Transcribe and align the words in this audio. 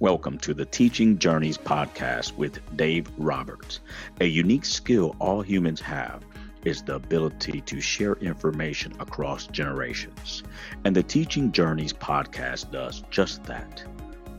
Welcome 0.00 0.38
to 0.38 0.54
the 0.54 0.64
Teaching 0.64 1.18
Journeys 1.18 1.58
podcast 1.58 2.36
with 2.36 2.60
Dave 2.76 3.10
Roberts. 3.18 3.80
A 4.20 4.26
unique 4.26 4.64
skill 4.64 5.16
all 5.18 5.42
humans 5.42 5.80
have 5.80 6.24
is 6.64 6.82
the 6.82 6.94
ability 6.94 7.62
to 7.62 7.80
share 7.80 8.12
information 8.20 8.92
across 9.00 9.48
generations. 9.48 10.44
And 10.84 10.94
the 10.94 11.02
Teaching 11.02 11.50
Journeys 11.50 11.92
podcast 11.92 12.70
does 12.70 13.02
just 13.10 13.42
that. 13.46 13.82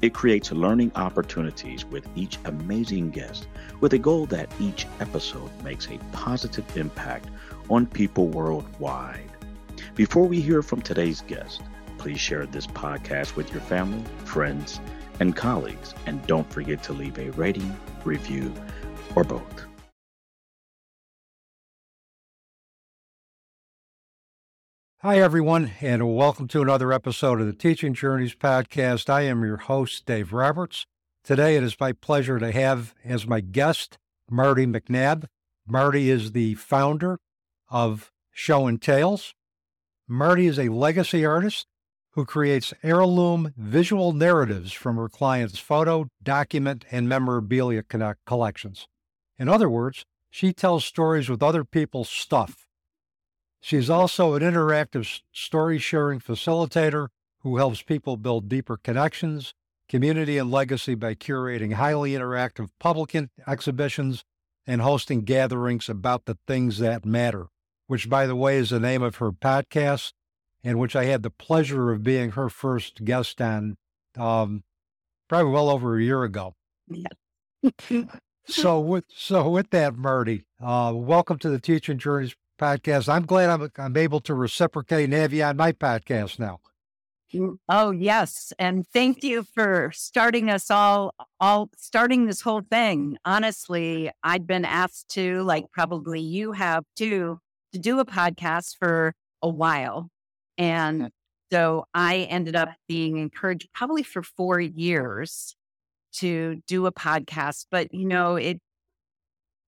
It 0.02 0.14
creates 0.14 0.54
learning 0.54 0.94
opportunities 0.96 1.84
with 1.84 2.08
each 2.16 2.40
amazing 2.46 3.10
guest 3.10 3.50
with 3.82 3.92
a 3.92 4.00
goal 4.00 4.28
that 4.28 4.50
each 4.62 4.88
episode 5.02 5.52
makes 5.62 5.90
a 5.90 6.00
positive 6.14 6.78
impact 6.78 7.28
on 7.70 7.86
people 7.86 8.28
worldwide. 8.30 9.30
Before 9.96 10.26
we 10.26 10.40
hear 10.40 10.62
from 10.62 10.82
today's 10.82 11.20
guest, 11.20 11.62
please 11.98 12.22
share 12.22 12.46
this 12.46 12.66
podcast 12.66 13.36
with 13.36 13.52
your 13.52 13.60
family, 13.60 14.06
friends, 14.24 14.80
and 15.20 15.36
colleagues. 15.36 15.94
And 16.06 16.26
don't 16.28 16.52
forget 16.52 16.84
to 16.84 16.94
leave 16.94 17.18
a 17.18 17.30
rating, 17.32 17.76
review, 18.04 18.54
or 19.16 19.24
both. 19.24 19.66
Hi, 25.02 25.20
everyone, 25.20 25.72
and 25.80 26.14
welcome 26.14 26.50
to 26.50 26.62
another 26.62 26.92
episode 26.92 27.40
of 27.40 27.48
the 27.48 27.54
Teaching 27.54 27.94
Journeys 27.94 28.36
podcast. 28.36 29.10
I 29.10 29.22
am 29.22 29.46
your 29.46 29.56
host, 29.56 30.06
Dave 30.06 30.34
Roberts. 30.34 30.86
Today, 31.24 31.56
it 31.56 31.64
is 31.64 31.80
my 31.80 31.94
pleasure 31.94 32.38
to 32.38 32.52
have 32.52 32.94
as 33.06 33.26
my 33.26 33.40
guest 33.40 33.98
Martie 34.30 34.66
McNabb. 34.66 35.28
Martie 35.66 36.10
is 36.10 36.34
the 36.34 36.56
founder 36.56 37.18
of 37.70 38.12
Show 38.32 38.68
and 38.68 38.82
Tales. 38.82 39.34
Martie 40.06 40.48
is 40.48 40.60
a 40.60 40.68
legacy 40.68 41.26
artist 41.26 41.66
who 42.12 42.26
creates 42.26 42.74
heirloom 42.84 43.54
visual 43.56 44.14
narratives 44.14 44.74
from 44.74 44.98
her 44.98 45.10
clients' 45.10 45.60
photo, 45.60 46.08
document, 46.22 46.86
and 46.92 47.08
memorabilia 47.08 47.84
collections. 48.26 48.88
In 49.38 49.48
other 49.48 49.70
words, 49.70 50.06
she 50.30 50.54
tells 50.54 50.86
stories 50.86 51.30
with 51.30 51.42
other 51.42 51.64
people's 51.64 52.10
stuff. 52.10 52.68
She's 53.62 53.90
also 53.90 54.36
an 54.36 54.42
interactive 54.42 55.22
story 55.32 55.80
sharing 55.80 56.20
facilitator 56.20 57.08
who 57.40 57.58
helps 57.58 57.82
people 57.82 58.18
build 58.18 58.50
deeper 58.50 58.78
connections, 58.78 59.54
community, 59.88 60.38
and 60.38 60.52
legacy 60.52 60.96
by 60.96 61.16
curating 61.16 61.74
highly 61.74 62.12
interactive 62.12 62.70
public 62.80 63.16
exhibitions 63.48 64.24
and 64.68 64.82
hosting 64.82 65.22
gatherings 65.22 65.90
about 65.90 66.26
the 66.26 66.38
things 66.48 66.80
that 66.80 67.06
matter, 67.06 67.48
which, 67.88 68.10
by 68.10 68.28
the 68.28 68.36
way, 68.36 68.58
is 68.58 68.70
the 68.70 68.80
name 68.80 69.02
of 69.02 69.18
her 69.18 69.32
podcast 69.32 70.14
in 70.64 70.78
which 70.78 70.96
I 70.96 71.06
had 71.06 71.24
the 71.24 71.30
pleasure 71.30 71.92
of 71.92 72.04
being 72.04 72.32
her 72.32 72.50
first 72.50 73.06
guest 73.06 73.42
on 73.42 73.78
um, 74.18 74.64
probably 75.28 75.52
well 75.52 75.70
over 75.70 75.98
a 75.98 76.04
year 76.04 76.24
ago. 76.24 76.56
Yeah. 76.88 78.04
so 78.48 78.80
with 78.80 79.06
so 79.10 79.50
with 79.50 79.70
that, 79.72 79.96
Martie, 79.96 80.46
uh, 80.62 80.92
welcome 80.96 81.38
to 81.40 81.50
the 81.50 81.60
Teaching 81.60 81.98
Journeys 81.98 82.36
podcast. 82.60 83.10
I'm 83.10 83.26
glad 83.26 83.50
I'm 83.50 83.72
I'm 83.78 83.98
able 83.98 84.20
to 84.22 84.34
reciprocate 84.34 85.06
and 85.06 85.14
have 85.14 85.34
you 85.34 85.44
on 85.44 85.58
my 85.58 85.72
podcast 85.72 86.40
now. 86.40 86.60
Mm, 87.34 87.58
oh 87.70 87.92
yes, 87.92 88.52
and 88.58 88.88
thank 88.88 89.24
you 89.24 89.44
for 89.44 89.92
starting 89.94 90.50
us 90.50 90.72
all 90.72 91.14
all 91.40 91.70
starting 91.78 92.26
this 92.26 92.42
whole 92.42 92.62
thing. 92.62 93.18
Honestly, 93.24 94.10
I'd 94.24 94.48
been 94.48 94.66
asked 94.66 95.10
to, 95.10 95.44
like 95.44 95.66
probably 95.72 96.22
you 96.22 96.54
have 96.54 96.86
too, 96.96 97.40
to 97.72 97.80
do 97.80 98.00
a 98.00 98.06
podcast 98.06 98.78
for 98.78 99.14
a 99.42 99.50
while 99.50 100.10
and 100.60 101.10
so 101.52 101.86
I 101.94 102.28
ended 102.30 102.56
up 102.56 102.70
being 102.88 103.18
encouraged 103.18 103.70
probably 103.74 104.04
for 104.04 104.22
four 104.22 104.60
years 104.60 105.56
to 106.18 106.62
do 106.68 106.86
a 106.86 106.92
podcast. 106.92 107.66
But, 107.72 107.94
you 107.94 108.06
know, 108.06 108.36
it, 108.36 108.60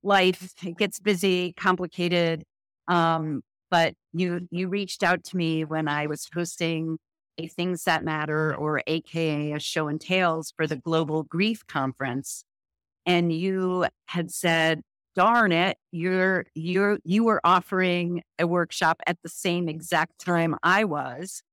life, 0.04 0.54
it 0.64 0.78
gets 0.78 1.00
busy, 1.00 1.54
complicated. 1.54 2.44
Um, 2.88 3.42
but 3.72 3.94
you, 4.12 4.48
you 4.52 4.68
reached 4.68 5.02
out 5.02 5.24
to 5.26 5.38
me 5.38 5.64
when 5.64 5.88
I 5.88 6.08
was 6.08 6.28
hosting 6.34 6.98
a 7.38 7.48
Things 7.48 7.86
That 7.86 8.04
Matter 8.04 8.54
or 8.54 8.84
AKA 8.86 9.54
a 9.54 9.60
show 9.60 9.88
and 9.88 10.00
tales 10.00 10.54
for 10.56 10.68
the 10.68 10.76
Global 10.76 11.24
Grief 11.24 11.66
Conference. 11.66 12.44
And 13.06 13.32
you 13.32 13.88
had 14.08 14.30
said, 14.30 14.82
darn 15.16 15.52
it, 15.52 15.78
you're 15.92 16.46
you're 16.56 17.00
you 17.04 17.24
were 17.24 17.42
offering 17.44 18.24
a 18.40 18.48
workshop 18.48 19.02
at 19.08 19.18
the 19.24 19.30
same 19.30 19.68
exact 19.68 20.20
time 20.20 20.56
I 20.64 20.84
was. 20.84 21.44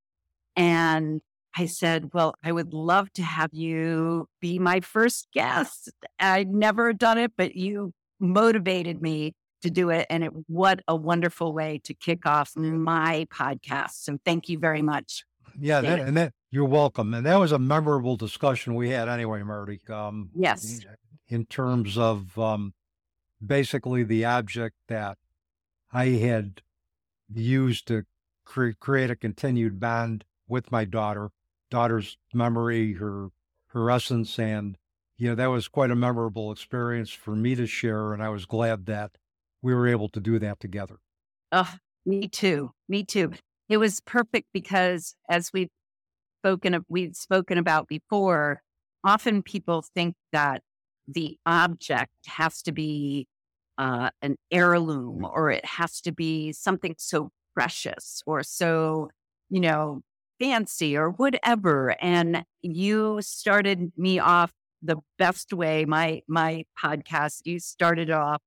And 0.56 1.20
I 1.56 1.66
said, 1.66 2.10
Well, 2.12 2.34
I 2.44 2.52
would 2.52 2.72
love 2.72 3.12
to 3.14 3.22
have 3.22 3.50
you 3.52 4.26
be 4.40 4.58
my 4.58 4.80
first 4.80 5.28
guest. 5.32 5.90
I'd 6.20 6.50
never 6.50 6.92
done 6.92 7.18
it, 7.18 7.32
but 7.36 7.56
you 7.56 7.92
motivated 8.20 9.02
me 9.02 9.34
to 9.62 9.70
do 9.70 9.90
it. 9.90 10.06
And 10.08 10.24
it 10.24 10.32
what 10.46 10.80
a 10.86 10.94
wonderful 10.94 11.52
way 11.52 11.80
to 11.84 11.94
kick 11.94 12.26
off 12.26 12.52
my 12.56 13.26
podcast. 13.32 14.02
So 14.02 14.18
thank 14.24 14.48
you 14.48 14.58
very 14.58 14.82
much. 14.82 15.24
Yeah, 15.58 15.80
that, 15.80 16.00
and 16.00 16.16
that 16.16 16.32
you're 16.50 16.64
welcome. 16.64 17.12
And 17.14 17.26
that 17.26 17.36
was 17.36 17.52
a 17.52 17.58
memorable 17.58 18.16
discussion 18.16 18.74
we 18.74 18.90
had 18.90 19.08
anyway, 19.08 19.42
Martie. 19.42 19.80
Um, 19.88 20.30
yes. 20.34 20.80
In 21.28 21.44
terms 21.44 21.98
of 21.98 22.38
um, 22.38 22.72
basically 23.44 24.02
the 24.02 24.24
object 24.24 24.76
that 24.88 25.18
I 25.92 26.06
had 26.06 26.62
used 27.32 27.86
to 27.88 28.04
cre- 28.44 28.70
create 28.78 29.10
a 29.10 29.16
continued 29.16 29.80
bond 29.80 30.24
with 30.48 30.72
my 30.72 30.84
daughter, 30.84 31.30
daughter's 31.70 32.16
memory, 32.32 32.94
her 32.94 33.28
her 33.72 33.90
essence, 33.90 34.38
and 34.38 34.78
you 35.16 35.28
know 35.28 35.34
that 35.34 35.46
was 35.46 35.68
quite 35.68 35.90
a 35.90 35.96
memorable 35.96 36.50
experience 36.50 37.10
for 37.10 37.36
me 37.36 37.54
to 37.54 37.66
share, 37.66 38.12
and 38.12 38.22
I 38.22 38.30
was 38.30 38.46
glad 38.46 38.86
that 38.86 39.18
we 39.62 39.74
were 39.74 39.86
able 39.86 40.08
to 40.10 40.20
do 40.20 40.38
that 40.38 40.60
together. 40.60 40.98
Oh, 41.52 41.74
me 42.06 42.28
too. 42.28 42.70
Me 42.88 43.04
too. 43.04 43.32
It 43.68 43.76
was 43.76 44.00
perfect 44.00 44.48
because 44.52 45.14
as 45.28 45.50
we've 45.52 45.70
spoken 46.40 46.74
of, 46.74 46.84
we've 46.88 47.16
spoken 47.16 47.58
about 47.58 47.88
before, 47.88 48.62
often 49.04 49.42
people 49.42 49.82
think 49.94 50.14
that 50.32 50.62
the 51.08 51.38
object 51.46 52.12
has 52.26 52.62
to 52.62 52.72
be 52.72 53.26
uh, 53.78 54.10
an 54.22 54.36
heirloom 54.50 55.24
or 55.24 55.50
it 55.50 55.64
has 55.64 56.00
to 56.02 56.12
be 56.12 56.52
something 56.52 56.94
so 56.98 57.30
precious 57.54 58.22
or 58.26 58.42
so, 58.42 59.08
you 59.48 59.60
know, 59.60 60.02
fancy 60.38 60.96
or 60.96 61.10
whatever. 61.10 61.96
And 62.00 62.44
you 62.62 63.18
started 63.22 63.92
me 63.96 64.18
off 64.18 64.52
the 64.82 64.96
best 65.18 65.52
way. 65.52 65.84
My 65.84 66.22
my 66.28 66.64
podcast, 66.80 67.40
you 67.44 67.58
started 67.58 68.10
off 68.10 68.42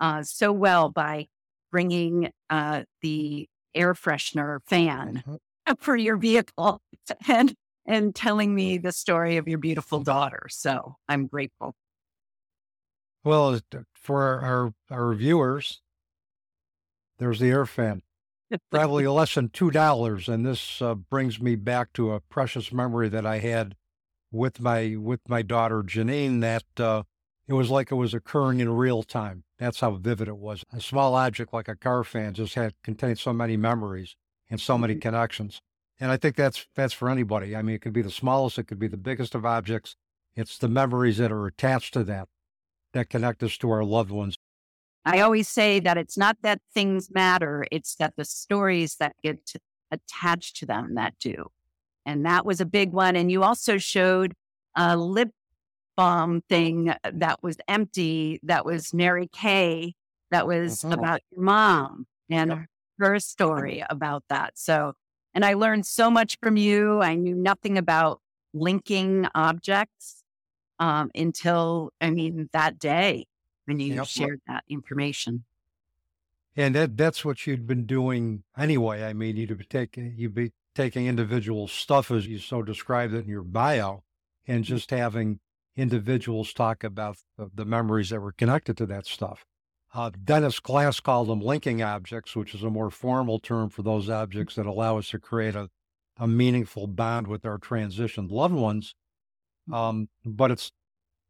uh, 0.00 0.22
so 0.22 0.52
well 0.52 0.90
by 0.90 1.26
bringing 1.70 2.32
uh, 2.48 2.82
the 3.02 3.48
air 3.74 3.94
freshener 3.94 4.58
fan 4.66 5.22
mm-hmm. 5.26 5.74
for 5.78 5.96
your 5.96 6.16
vehicle 6.16 6.80
and 7.28 7.54
and 7.86 8.14
telling 8.14 8.54
me 8.54 8.78
the 8.78 8.92
story 8.92 9.36
of 9.36 9.48
your 9.48 9.58
beautiful 9.58 10.00
daughter. 10.00 10.46
So 10.48 10.96
I'm 11.08 11.26
grateful. 11.26 11.74
Well, 13.22 13.60
for 13.94 14.40
our, 14.40 14.74
our 14.90 15.14
viewers, 15.14 15.82
there's 17.18 17.38
the 17.38 17.50
air 17.50 17.66
fan. 17.66 18.02
Probably 18.70 19.06
less 19.08 19.34
than 19.34 19.50
two 19.50 19.70
dollars, 19.70 20.28
and 20.28 20.44
this 20.44 20.82
uh, 20.82 20.94
brings 20.94 21.40
me 21.40 21.54
back 21.54 21.92
to 21.92 22.12
a 22.12 22.20
precious 22.20 22.72
memory 22.72 23.08
that 23.08 23.26
I 23.26 23.38
had 23.38 23.76
with 24.32 24.60
my 24.60 24.96
with 24.96 25.20
my 25.28 25.42
daughter 25.42 25.82
Janine. 25.82 26.40
That 26.40 26.64
uh, 26.78 27.04
it 27.46 27.52
was 27.52 27.70
like 27.70 27.92
it 27.92 27.96
was 27.96 28.14
occurring 28.14 28.58
in 28.58 28.70
real 28.70 29.02
time. 29.02 29.44
That's 29.58 29.80
how 29.80 29.92
vivid 29.92 30.26
it 30.26 30.38
was. 30.38 30.64
A 30.72 30.80
small 30.80 31.14
object 31.14 31.52
like 31.52 31.68
a 31.68 31.76
car 31.76 32.02
fan 32.02 32.34
just 32.34 32.54
had 32.54 32.74
contained 32.82 33.18
so 33.18 33.32
many 33.32 33.56
memories 33.56 34.16
and 34.48 34.60
so 34.60 34.76
many 34.76 34.94
mm-hmm. 34.94 35.00
connections. 35.00 35.60
And 36.00 36.10
I 36.10 36.16
think 36.16 36.34
that's 36.34 36.66
that's 36.74 36.94
for 36.94 37.10
anybody. 37.10 37.54
I 37.54 37.62
mean, 37.62 37.76
it 37.76 37.82
could 37.82 37.92
be 37.92 38.02
the 38.02 38.10
smallest, 38.10 38.58
it 38.58 38.64
could 38.64 38.78
be 38.78 38.88
the 38.88 38.96
biggest 38.96 39.34
of 39.34 39.44
objects. 39.44 39.94
It's 40.34 40.58
the 40.58 40.68
memories 40.68 41.18
that 41.18 41.30
are 41.30 41.46
attached 41.46 41.92
to 41.94 42.04
that 42.04 42.28
that 42.92 43.10
connect 43.10 43.42
us 43.42 43.56
to 43.58 43.70
our 43.70 43.84
loved 43.84 44.10
ones. 44.10 44.36
I 45.04 45.20
always 45.20 45.48
say 45.48 45.80
that 45.80 45.96
it's 45.96 46.18
not 46.18 46.36
that 46.42 46.60
things 46.74 47.10
matter, 47.10 47.64
it's 47.70 47.94
that 47.96 48.14
the 48.16 48.24
stories 48.24 48.96
that 48.96 49.16
get 49.22 49.52
attached 49.90 50.56
to 50.56 50.66
them 50.66 50.94
that 50.94 51.14
do. 51.18 51.46
And 52.04 52.24
that 52.26 52.44
was 52.44 52.60
a 52.60 52.66
big 52.66 52.92
one. 52.92 53.16
And 53.16 53.30
you 53.30 53.42
also 53.42 53.78
showed 53.78 54.34
a 54.76 54.96
lip 54.96 55.30
balm 55.96 56.42
thing 56.48 56.94
that 57.12 57.42
was 57.42 57.56
empty, 57.68 58.40
that 58.42 58.64
was 58.64 58.94
Mary 58.94 59.28
Kay, 59.32 59.94
that 60.30 60.46
was 60.46 60.80
mm-hmm. 60.80 60.92
about 60.92 61.20
your 61.30 61.42
mom 61.42 62.06
and 62.30 62.50
yep. 62.50 62.58
her 62.98 63.18
story 63.18 63.84
about 63.90 64.24
that. 64.28 64.52
So, 64.56 64.94
and 65.34 65.44
I 65.44 65.54
learned 65.54 65.86
so 65.86 66.10
much 66.10 66.38
from 66.42 66.56
you. 66.56 67.00
I 67.00 67.14
knew 67.14 67.34
nothing 67.34 67.78
about 67.78 68.20
linking 68.52 69.26
objects 69.34 70.19
um, 70.80 71.10
until, 71.14 71.92
I 72.00 72.10
mean, 72.10 72.48
that 72.52 72.80
day 72.80 73.26
when 73.66 73.78
you 73.78 73.94
yep. 73.94 74.06
shared 74.06 74.40
that 74.48 74.64
information. 74.68 75.44
And 76.56 76.74
that, 76.74 76.96
that's 76.96 77.24
what 77.24 77.46
you'd 77.46 77.66
been 77.66 77.86
doing 77.86 78.42
anyway. 78.58 79.04
I 79.04 79.12
mean, 79.12 79.36
you'd 79.36 79.56
be 79.56 79.64
taking, 79.64 80.14
you'd 80.16 80.34
be 80.34 80.52
taking 80.74 81.06
individual 81.06 81.68
stuff 81.68 82.10
as 82.10 82.26
you 82.26 82.38
so 82.38 82.62
described 82.62 83.14
it 83.14 83.24
in 83.24 83.28
your 83.28 83.42
bio 83.42 84.02
and 84.48 84.64
just 84.64 84.90
having 84.90 85.38
individuals 85.76 86.52
talk 86.52 86.82
about 86.82 87.18
the, 87.36 87.50
the 87.54 87.64
memories 87.64 88.10
that 88.10 88.20
were 88.20 88.32
connected 88.32 88.76
to 88.78 88.86
that 88.86 89.06
stuff. 89.06 89.44
Uh, 89.94 90.10
Dennis 90.22 90.60
Klass 90.60 91.02
called 91.02 91.28
them 91.28 91.40
linking 91.40 91.82
objects, 91.82 92.34
which 92.34 92.54
is 92.54 92.62
a 92.62 92.70
more 92.70 92.90
formal 92.90 93.38
term 93.38 93.68
for 93.68 93.82
those 93.82 94.08
objects 94.08 94.54
that 94.54 94.66
allow 94.66 94.98
us 94.98 95.10
to 95.10 95.18
create 95.18 95.54
a, 95.54 95.68
a 96.16 96.26
meaningful 96.26 96.86
bond 96.86 97.26
with 97.26 97.44
our 97.44 97.58
transitioned 97.58 98.30
loved 98.30 98.54
ones. 98.54 98.94
Um, 99.72 100.08
but 100.24 100.50
it's 100.50 100.72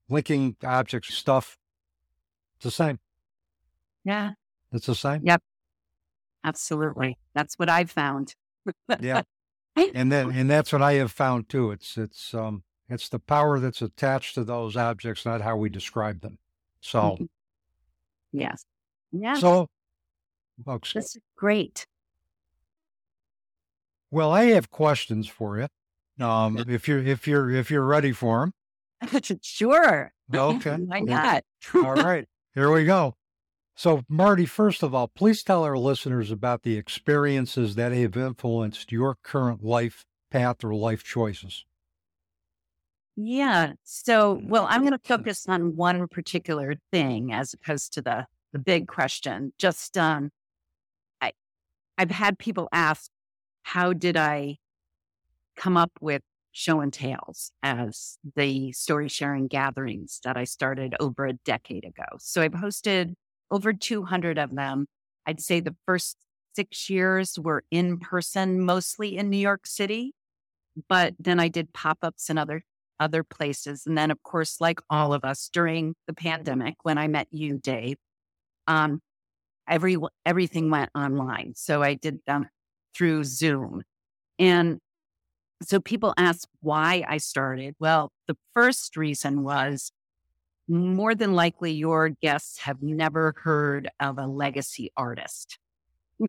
linking 0.08 0.56
objects, 0.64 1.14
stuff, 1.14 1.58
it's 2.56 2.64
the 2.64 2.70
same. 2.70 2.98
Yeah. 4.04 4.32
It's 4.72 4.86
the 4.86 4.94
same. 4.94 5.22
Yep. 5.24 5.42
Absolutely. 6.44 7.18
That's 7.34 7.54
what 7.58 7.68
I've 7.68 7.90
found. 7.90 8.34
yeah. 9.00 9.22
And 9.94 10.10
then 10.10 10.32
and 10.32 10.50
that's 10.50 10.72
what 10.72 10.82
I 10.82 10.94
have 10.94 11.12
found 11.12 11.48
too. 11.48 11.70
It's 11.70 11.96
it's 11.96 12.34
um 12.34 12.64
it's 12.88 13.08
the 13.08 13.20
power 13.20 13.60
that's 13.60 13.80
attached 13.80 14.34
to 14.34 14.44
those 14.44 14.76
objects, 14.76 15.24
not 15.24 15.40
how 15.42 15.56
we 15.56 15.70
describe 15.70 16.20
them. 16.20 16.38
So 16.80 17.16
Mhm. 17.20 17.28
Yes. 18.32 18.64
Yeah. 19.12 19.34
so 19.34 19.68
folks, 20.64 20.92
This 20.92 21.16
is 21.16 21.22
great. 21.36 21.86
well, 24.10 24.32
I 24.32 24.46
have 24.46 24.70
questions 24.70 25.28
for 25.28 25.58
you. 25.58 25.68
Um, 26.20 26.58
if 26.68 26.86
you're 26.86 27.02
if 27.02 27.26
you're 27.26 27.50
if 27.50 27.70
you're 27.70 27.84
ready 27.84 28.12
for 28.12 28.52
them. 29.00 29.22
sure. 29.42 30.12
Okay. 30.34 30.76
Why 30.76 31.00
not? 31.00 31.44
All 31.74 31.94
right. 31.94 32.26
Here 32.54 32.70
we 32.70 32.84
go. 32.84 33.16
So, 33.76 34.02
Martie, 34.08 34.44
first 34.44 34.82
of 34.82 34.94
all, 34.94 35.08
please 35.08 35.42
tell 35.42 35.64
our 35.64 35.78
listeners 35.78 36.30
about 36.30 36.62
the 36.64 36.76
experiences 36.76 37.76
that 37.76 37.92
have 37.92 38.16
influenced 38.16 38.92
your 38.92 39.16
current 39.22 39.64
life 39.64 40.04
path 40.30 40.62
or 40.62 40.74
life 40.74 41.02
choices. 41.02 41.64
Yeah. 43.16 43.72
So, 43.84 44.40
well, 44.44 44.66
I'm 44.68 44.82
going 44.82 44.92
to 44.92 44.98
focus 44.98 45.46
on 45.48 45.76
one 45.76 46.06
particular 46.08 46.74
thing 46.92 47.32
as 47.32 47.54
opposed 47.54 47.94
to 47.94 48.02
the 48.02 48.26
the 48.52 48.58
big 48.58 48.88
question. 48.88 49.52
Just 49.58 49.96
um, 49.96 50.30
I 51.20 51.32
I've 51.96 52.10
had 52.10 52.38
people 52.38 52.68
ask, 52.72 53.10
how 53.62 53.92
did 53.92 54.16
I 54.16 54.56
come 55.56 55.76
up 55.76 55.92
with 56.00 56.22
show 56.52 56.80
and 56.80 56.92
tales 56.92 57.52
as 57.62 58.18
the 58.36 58.72
story 58.72 59.08
sharing 59.08 59.46
gatherings 59.46 60.20
that 60.24 60.36
I 60.36 60.44
started 60.44 60.94
over 61.00 61.26
a 61.26 61.32
decade 61.32 61.84
ago? 61.84 62.04
So 62.18 62.42
I've 62.42 62.52
hosted 62.52 63.14
over 63.50 63.72
200 63.72 64.38
of 64.38 64.54
them. 64.54 64.86
I'd 65.26 65.40
say 65.40 65.60
the 65.60 65.76
first 65.86 66.16
six 66.54 66.90
years 66.90 67.38
were 67.38 67.64
in 67.70 67.98
person, 67.98 68.60
mostly 68.60 69.16
in 69.16 69.30
New 69.30 69.36
York 69.38 69.66
City, 69.66 70.12
but 70.88 71.14
then 71.18 71.40
I 71.40 71.48
did 71.48 71.72
pop 71.72 71.98
ups 72.02 72.30
in 72.30 72.38
other 72.38 72.62
other 72.98 73.24
places. 73.24 73.84
And 73.86 73.96
then, 73.96 74.10
of 74.10 74.22
course, 74.22 74.60
like 74.60 74.78
all 74.90 75.14
of 75.14 75.24
us 75.24 75.48
during 75.50 75.94
the 76.06 76.12
pandemic, 76.12 76.74
when 76.82 76.98
I 76.98 77.08
met 77.08 77.28
you, 77.30 77.58
Dave, 77.58 77.96
um, 78.66 79.00
every 79.66 79.96
everything 80.26 80.70
went 80.70 80.90
online. 80.94 81.54
So 81.56 81.82
I 81.82 81.94
did 81.94 82.20
them 82.26 82.48
through 82.94 83.24
Zoom, 83.24 83.82
and 84.38 84.78
so 85.62 85.80
people 85.80 86.14
ask 86.16 86.48
why 86.60 87.04
I 87.08 87.18
started. 87.18 87.74
Well, 87.78 88.12
the 88.26 88.36
first 88.54 88.96
reason 88.96 89.42
was 89.42 89.92
more 90.68 91.14
than 91.14 91.34
likely 91.34 91.72
your 91.72 92.10
guests 92.10 92.58
have 92.60 92.82
never 92.82 93.34
heard 93.42 93.90
of 93.98 94.18
a 94.18 94.26
legacy 94.26 94.90
artist. 94.96 95.58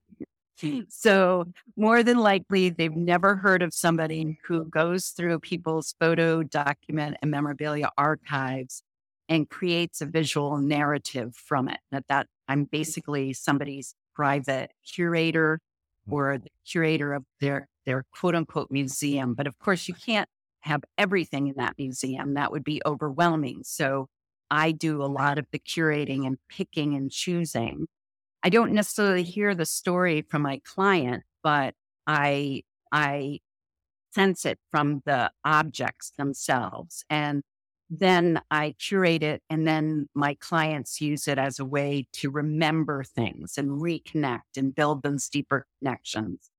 So, 0.90 1.46
more 1.76 2.04
than 2.04 2.20
likely, 2.20 2.70
they've 2.70 2.96
never 2.96 3.36
heard 3.36 3.64
of 3.64 3.74
somebody 3.74 4.38
who 4.46 4.66
goes 4.66 5.08
through 5.08 5.40
people's 5.40 5.96
photo, 6.00 6.44
document, 6.44 7.18
and 7.22 7.32
memorabilia 7.32 7.90
archives 7.98 8.84
and 9.28 9.50
creates 9.50 10.02
a 10.02 10.06
visual 10.06 10.58
narrative 10.58 11.36
from 11.36 11.68
it. 11.68 11.80
That, 11.92 12.06
that 12.10 12.28
I'm 12.48 12.66
basically 12.66 13.34
somebody's 13.34 13.96
private 14.14 14.72
curator 14.86 15.60
mm. 16.08 16.14
or 16.14 16.38
the 16.38 16.50
curator 16.70 17.14
of 17.14 17.24
their, 17.40 17.68
their 17.86 18.06
quote 18.14 18.36
unquote 18.36 18.72
museum. 18.72 19.34
But 19.34 19.48
of 19.48 19.60
course, 19.60 19.88
you 19.88 19.94
can't 19.94 20.30
have 20.62 20.84
everything 20.98 21.48
in 21.48 21.56
that 21.58 21.76
museum. 21.78 22.36
That 22.36 22.52
would 22.52 22.64
be 22.64 22.82
overwhelming. 22.86 23.62
So, 23.64 24.08
I 24.52 24.72
do 24.74 25.02
a 25.04 25.06
lot 25.08 25.40
of 25.40 25.46
the 25.52 25.60
curating 25.60 26.26
and 26.28 26.38
picking 26.50 26.94
and 26.96 27.10
choosing. 27.12 27.88
I 28.44 28.50
don't 28.50 28.74
necessarily 28.74 29.24
hear 29.24 29.56
the 29.56 29.66
story 29.66 30.24
from 30.24 30.44
my 30.44 30.62
client, 30.66 31.24
but 31.44 31.76
I 32.08 32.64
I 32.92 33.40
sense 34.14 34.46
it 34.46 34.60
from 34.72 35.02
the 35.06 35.32
objects 35.46 36.12
themselves. 36.18 37.06
And 37.10 37.44
then 37.90 38.42
I 38.52 38.76
curate 38.80 39.24
it 39.24 39.44
and 39.50 39.68
then 39.68 40.08
my 40.16 40.36
clients 40.36 41.02
use 41.02 41.28
it 41.28 41.38
as 41.38 41.60
a 41.60 41.66
way 41.66 42.08
to 42.14 42.30
remember 42.32 43.04
things 43.04 43.58
and 43.58 43.70
reconnect 43.82 44.58
and 44.58 44.76
build 44.76 45.04
those 45.04 45.30
deeper 45.30 45.68
connections. 45.80 46.51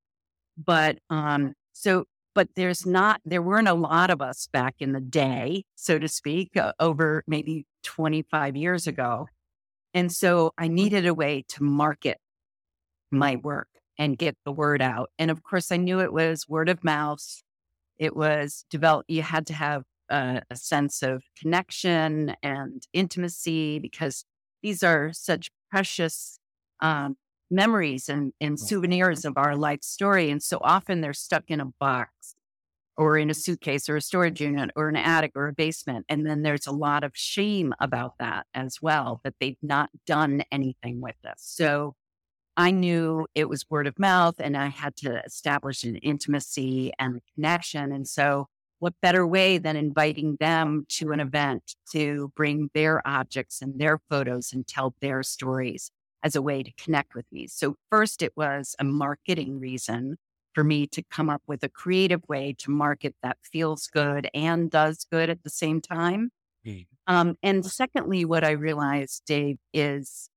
But 0.64 0.98
um 1.10 1.54
so 1.72 2.04
but 2.34 2.48
there's 2.56 2.86
not 2.86 3.20
there 3.24 3.42
weren't 3.42 3.68
a 3.68 3.74
lot 3.74 4.10
of 4.10 4.22
us 4.22 4.48
back 4.52 4.76
in 4.80 4.92
the 4.92 5.00
day, 5.00 5.64
so 5.74 5.98
to 5.98 6.08
speak, 6.08 6.56
uh, 6.56 6.72
over 6.80 7.22
maybe 7.26 7.66
25 7.84 8.56
years 8.56 8.86
ago. 8.86 9.26
And 9.94 10.10
so 10.10 10.52
I 10.56 10.68
needed 10.68 11.06
a 11.06 11.14
way 11.14 11.44
to 11.48 11.62
market 11.62 12.18
my 13.10 13.36
work 13.36 13.68
and 13.98 14.16
get 14.16 14.36
the 14.44 14.52
word 14.52 14.80
out. 14.80 15.10
And 15.18 15.30
of 15.30 15.42
course, 15.42 15.70
I 15.70 15.76
knew 15.76 16.00
it 16.00 16.12
was 16.12 16.48
word 16.48 16.68
of 16.68 16.82
mouth. 16.82 17.42
It 17.98 18.16
was 18.16 18.64
developed, 18.70 19.10
you 19.10 19.22
had 19.22 19.46
to 19.48 19.54
have 19.54 19.82
a, 20.08 20.42
a 20.50 20.56
sense 20.56 21.02
of 21.02 21.22
connection 21.38 22.34
and 22.42 22.82
intimacy 22.92 23.78
because 23.78 24.24
these 24.62 24.82
are 24.82 25.12
such 25.12 25.50
precious 25.70 26.38
um, 26.80 27.16
memories 27.52 28.08
and, 28.08 28.32
and 28.40 28.58
souvenirs 28.58 29.24
of 29.24 29.34
our 29.36 29.54
life 29.54 29.82
story. 29.82 30.30
And 30.30 30.42
so 30.42 30.58
often 30.62 31.00
they're 31.00 31.12
stuck 31.12 31.44
in 31.48 31.60
a 31.60 31.66
box 31.78 32.34
or 32.96 33.16
in 33.16 33.30
a 33.30 33.34
suitcase 33.34 33.88
or 33.88 33.96
a 33.96 34.00
storage 34.00 34.40
unit 34.40 34.70
or 34.76 34.88
an 34.88 34.96
attic 34.96 35.32
or 35.34 35.48
a 35.48 35.52
basement. 35.52 36.06
And 36.08 36.26
then 36.26 36.42
there's 36.42 36.66
a 36.66 36.72
lot 36.72 37.04
of 37.04 37.12
shame 37.14 37.74
about 37.80 38.14
that 38.18 38.46
as 38.54 38.78
well, 38.82 39.20
that 39.24 39.34
they've 39.40 39.56
not 39.62 39.90
done 40.06 40.42
anything 40.50 41.00
with 41.00 41.16
this. 41.22 41.36
So 41.38 41.94
I 42.56 42.70
knew 42.70 43.26
it 43.34 43.48
was 43.48 43.70
word 43.70 43.86
of 43.86 43.98
mouth 43.98 44.36
and 44.38 44.56
I 44.56 44.66
had 44.66 44.96
to 44.96 45.24
establish 45.24 45.84
an 45.84 45.96
intimacy 45.96 46.92
and 46.98 47.20
connection. 47.34 47.92
And 47.92 48.06
so, 48.06 48.48
what 48.78 48.94
better 49.00 49.24
way 49.24 49.58
than 49.58 49.76
inviting 49.76 50.36
them 50.40 50.86
to 50.88 51.12
an 51.12 51.20
event 51.20 51.76
to 51.92 52.32
bring 52.34 52.68
their 52.74 53.00
objects 53.06 53.62
and 53.62 53.78
their 53.78 54.00
photos 54.10 54.52
and 54.52 54.66
tell 54.66 54.96
their 55.00 55.22
stories 55.22 55.92
as 56.22 56.36
a 56.36 56.42
way 56.42 56.62
to 56.62 56.72
connect 56.72 57.14
with 57.14 57.26
me? 57.32 57.46
So, 57.46 57.76
first, 57.90 58.22
it 58.22 58.32
was 58.36 58.74
a 58.78 58.84
marketing 58.84 59.60
reason 59.60 60.16
for 60.54 60.64
me 60.64 60.86
to 60.88 61.02
come 61.10 61.30
up 61.30 61.42
with 61.46 61.62
a 61.64 61.68
creative 61.68 62.22
way 62.28 62.54
to 62.58 62.70
market 62.70 63.14
that 63.22 63.38
feels 63.42 63.86
good 63.86 64.28
and 64.34 64.70
does 64.70 65.04
good 65.10 65.30
at 65.30 65.42
the 65.42 65.50
same 65.50 65.80
time. 65.80 66.30
Um, 67.06 67.36
and 67.42 67.64
secondly, 67.66 68.24
what 68.24 68.44
I 68.44 68.52
realized, 68.52 69.24
Dave, 69.26 69.58
is 69.72 70.28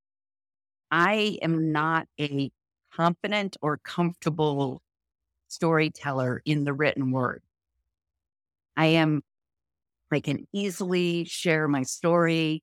I 0.90 1.38
am 1.42 1.72
not 1.72 2.08
a 2.20 2.50
confident 2.92 3.56
or 3.62 3.78
comfortable 3.78 4.82
storyteller 5.48 6.42
in 6.44 6.64
the 6.64 6.72
written 6.72 7.10
word. 7.12 7.42
I 8.76 8.86
am, 8.86 9.22
I 10.12 10.20
can 10.20 10.46
easily 10.52 11.24
share 11.24 11.68
my 11.68 11.82
story 11.82 12.62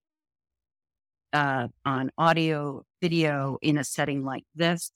uh, 1.33 1.67
on 1.83 2.11
audio, 2.17 2.83
video 3.01 3.57
in 3.61 3.77
a 3.77 3.83
setting 3.83 4.23
like 4.23 4.45
this, 4.55 4.91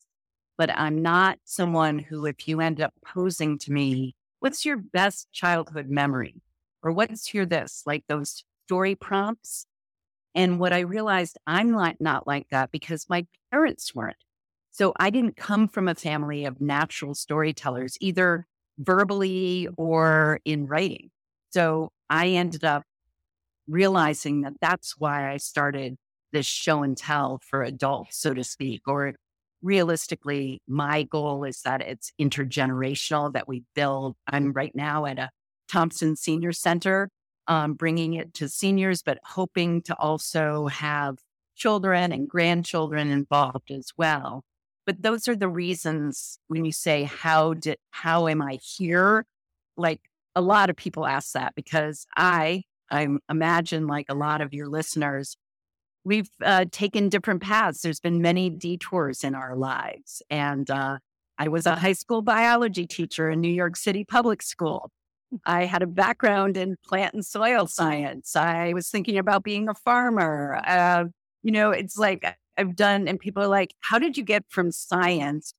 but 0.57 0.69
I'm 0.69 1.01
not 1.01 1.39
someone 1.43 1.99
who, 1.99 2.25
if 2.25 2.47
you 2.47 2.61
end 2.61 2.79
up 2.79 2.93
posing 3.05 3.57
to 3.59 3.71
me, 3.71 4.15
what's 4.39 4.65
your 4.65 4.77
best 4.77 5.27
childhood 5.31 5.89
memory? 5.89 6.35
Or 6.83 6.91
what's 6.91 7.33
your 7.33 7.45
this? 7.45 7.83
Like 7.85 8.03
those 8.07 8.43
story 8.65 8.95
prompts. 8.95 9.65
And 10.35 10.59
what 10.59 10.73
I 10.73 10.79
realized, 10.79 11.37
I'm 11.47 11.71
not, 11.71 11.95
not 11.99 12.27
like 12.27 12.47
that 12.51 12.71
because 12.71 13.09
my 13.09 13.25
parents 13.51 13.95
weren't. 13.95 14.17
So 14.71 14.93
I 14.99 15.09
didn't 15.09 15.37
come 15.37 15.67
from 15.67 15.87
a 15.87 15.95
family 15.95 16.45
of 16.45 16.61
natural 16.61 17.15
storytellers, 17.15 17.97
either 17.99 18.45
verbally 18.77 19.67
or 19.75 20.39
in 20.45 20.67
writing. 20.67 21.09
So 21.49 21.91
I 22.09 22.29
ended 22.29 22.63
up 22.63 22.83
realizing 23.67 24.41
that 24.41 24.53
that's 24.61 24.99
why 24.99 25.31
I 25.31 25.37
started 25.37 25.97
this 26.31 26.45
show 26.45 26.83
and 26.83 26.97
tell 26.97 27.39
for 27.43 27.63
adults, 27.63 28.17
so 28.17 28.33
to 28.33 28.43
speak, 28.43 28.81
or 28.87 29.13
realistically, 29.61 30.61
my 30.67 31.03
goal 31.03 31.43
is 31.43 31.61
that 31.61 31.81
it's 31.81 32.11
intergenerational, 32.19 33.33
that 33.33 33.47
we 33.47 33.63
build. 33.75 34.15
I'm 34.27 34.53
right 34.53 34.75
now 34.75 35.05
at 35.05 35.19
a 35.19 35.29
Thompson 35.67 36.15
Senior 36.15 36.51
Center, 36.51 37.09
um, 37.47 37.73
bringing 37.73 38.13
it 38.13 38.33
to 38.35 38.49
seniors, 38.49 39.01
but 39.01 39.19
hoping 39.23 39.81
to 39.83 39.95
also 39.95 40.67
have 40.67 41.17
children 41.55 42.11
and 42.11 42.29
grandchildren 42.29 43.09
involved 43.09 43.71
as 43.71 43.91
well. 43.97 44.43
But 44.85 45.01
those 45.01 45.27
are 45.27 45.35
the 45.35 45.49
reasons 45.49 46.39
when 46.47 46.63
you 46.63 46.71
say, 46.71 47.03
how 47.03 47.53
did, 47.53 47.77
how 47.91 48.27
am 48.27 48.41
I 48.41 48.59
here? 48.61 49.25
Like 49.75 50.01
a 50.35 50.41
lot 50.41 50.69
of 50.69 50.75
people 50.75 51.05
ask 51.05 51.33
that 51.33 51.55
because 51.55 52.05
I, 52.15 52.63
I 52.89 53.07
imagine 53.29 53.87
like 53.87 54.05
a 54.07 54.15
lot 54.15 54.39
of 54.39 54.53
your 54.53 54.67
listeners, 54.67 55.35
we've 56.07 56.29
uh, 56.41 56.65
taken 56.71 57.09
different 57.09 57.41
paths. 57.41 57.81
There's 57.81 57.99
been 57.99 58.21
many 58.21 58.49
detours 58.49 59.23
in 59.23 59.35
our 59.35 59.55
lives. 59.55 60.21
And 60.29 60.69
uh, 60.69 60.99
I 61.37 61.49
was 61.49 61.65
a 61.65 61.75
high 61.75 61.93
school 61.93 62.21
biology 62.21 62.87
teacher 62.87 63.29
in 63.29 63.41
New 63.41 63.51
York 63.51 63.75
City 63.75 64.05
Public 64.05 64.41
School. 64.41 64.89
I 65.45 65.65
had 65.65 65.81
a 65.81 65.87
background 65.87 66.55
in 66.55 66.77
plant 66.85 67.13
and 67.13 67.25
soil 67.25 67.67
science. 67.67 68.35
I 68.37 68.71
was 68.73 68.89
thinking 68.89 69.17
about 69.17 69.43
being 69.43 69.67
a 69.67 69.73
farmer. 69.73 70.61
Uh, 70.65 71.05
you 71.43 71.51
know, 71.51 71.71
it's 71.71 71.97
like 71.97 72.25
I've 72.57 72.75
done, 72.77 73.09
and 73.09 73.19
people 73.19 73.43
are 73.43 73.47
like, 73.47 73.75
how 73.81 73.99
did 73.99 74.17
you 74.17 74.23
get 74.23 74.45
from 74.47 74.71
science 74.71 75.53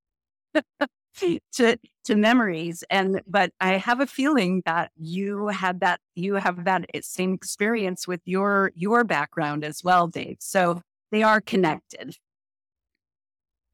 to 1.15 1.77
to 2.05 2.15
memories 2.15 2.85
and 2.91 3.21
but 3.27 3.53
i 3.61 3.77
have 3.77 4.00
a 4.00 4.07
feeling 4.07 4.62
that 4.65 4.91
you 4.97 5.49
had 5.49 5.81
that 5.81 6.00
you 6.15 6.35
have 6.35 6.65
that 6.65 6.85
eh, 6.95 7.00
same 7.03 7.35
experience 7.35 8.07
with 8.07 8.21
your 8.25 8.73
your 8.75 9.05
background 9.05 9.65
as 9.65 9.83
well 9.85 10.07
dave 10.07 10.37
so 10.41 10.83
they 11.11 11.23
are 11.23 11.41
connected 11.41 12.17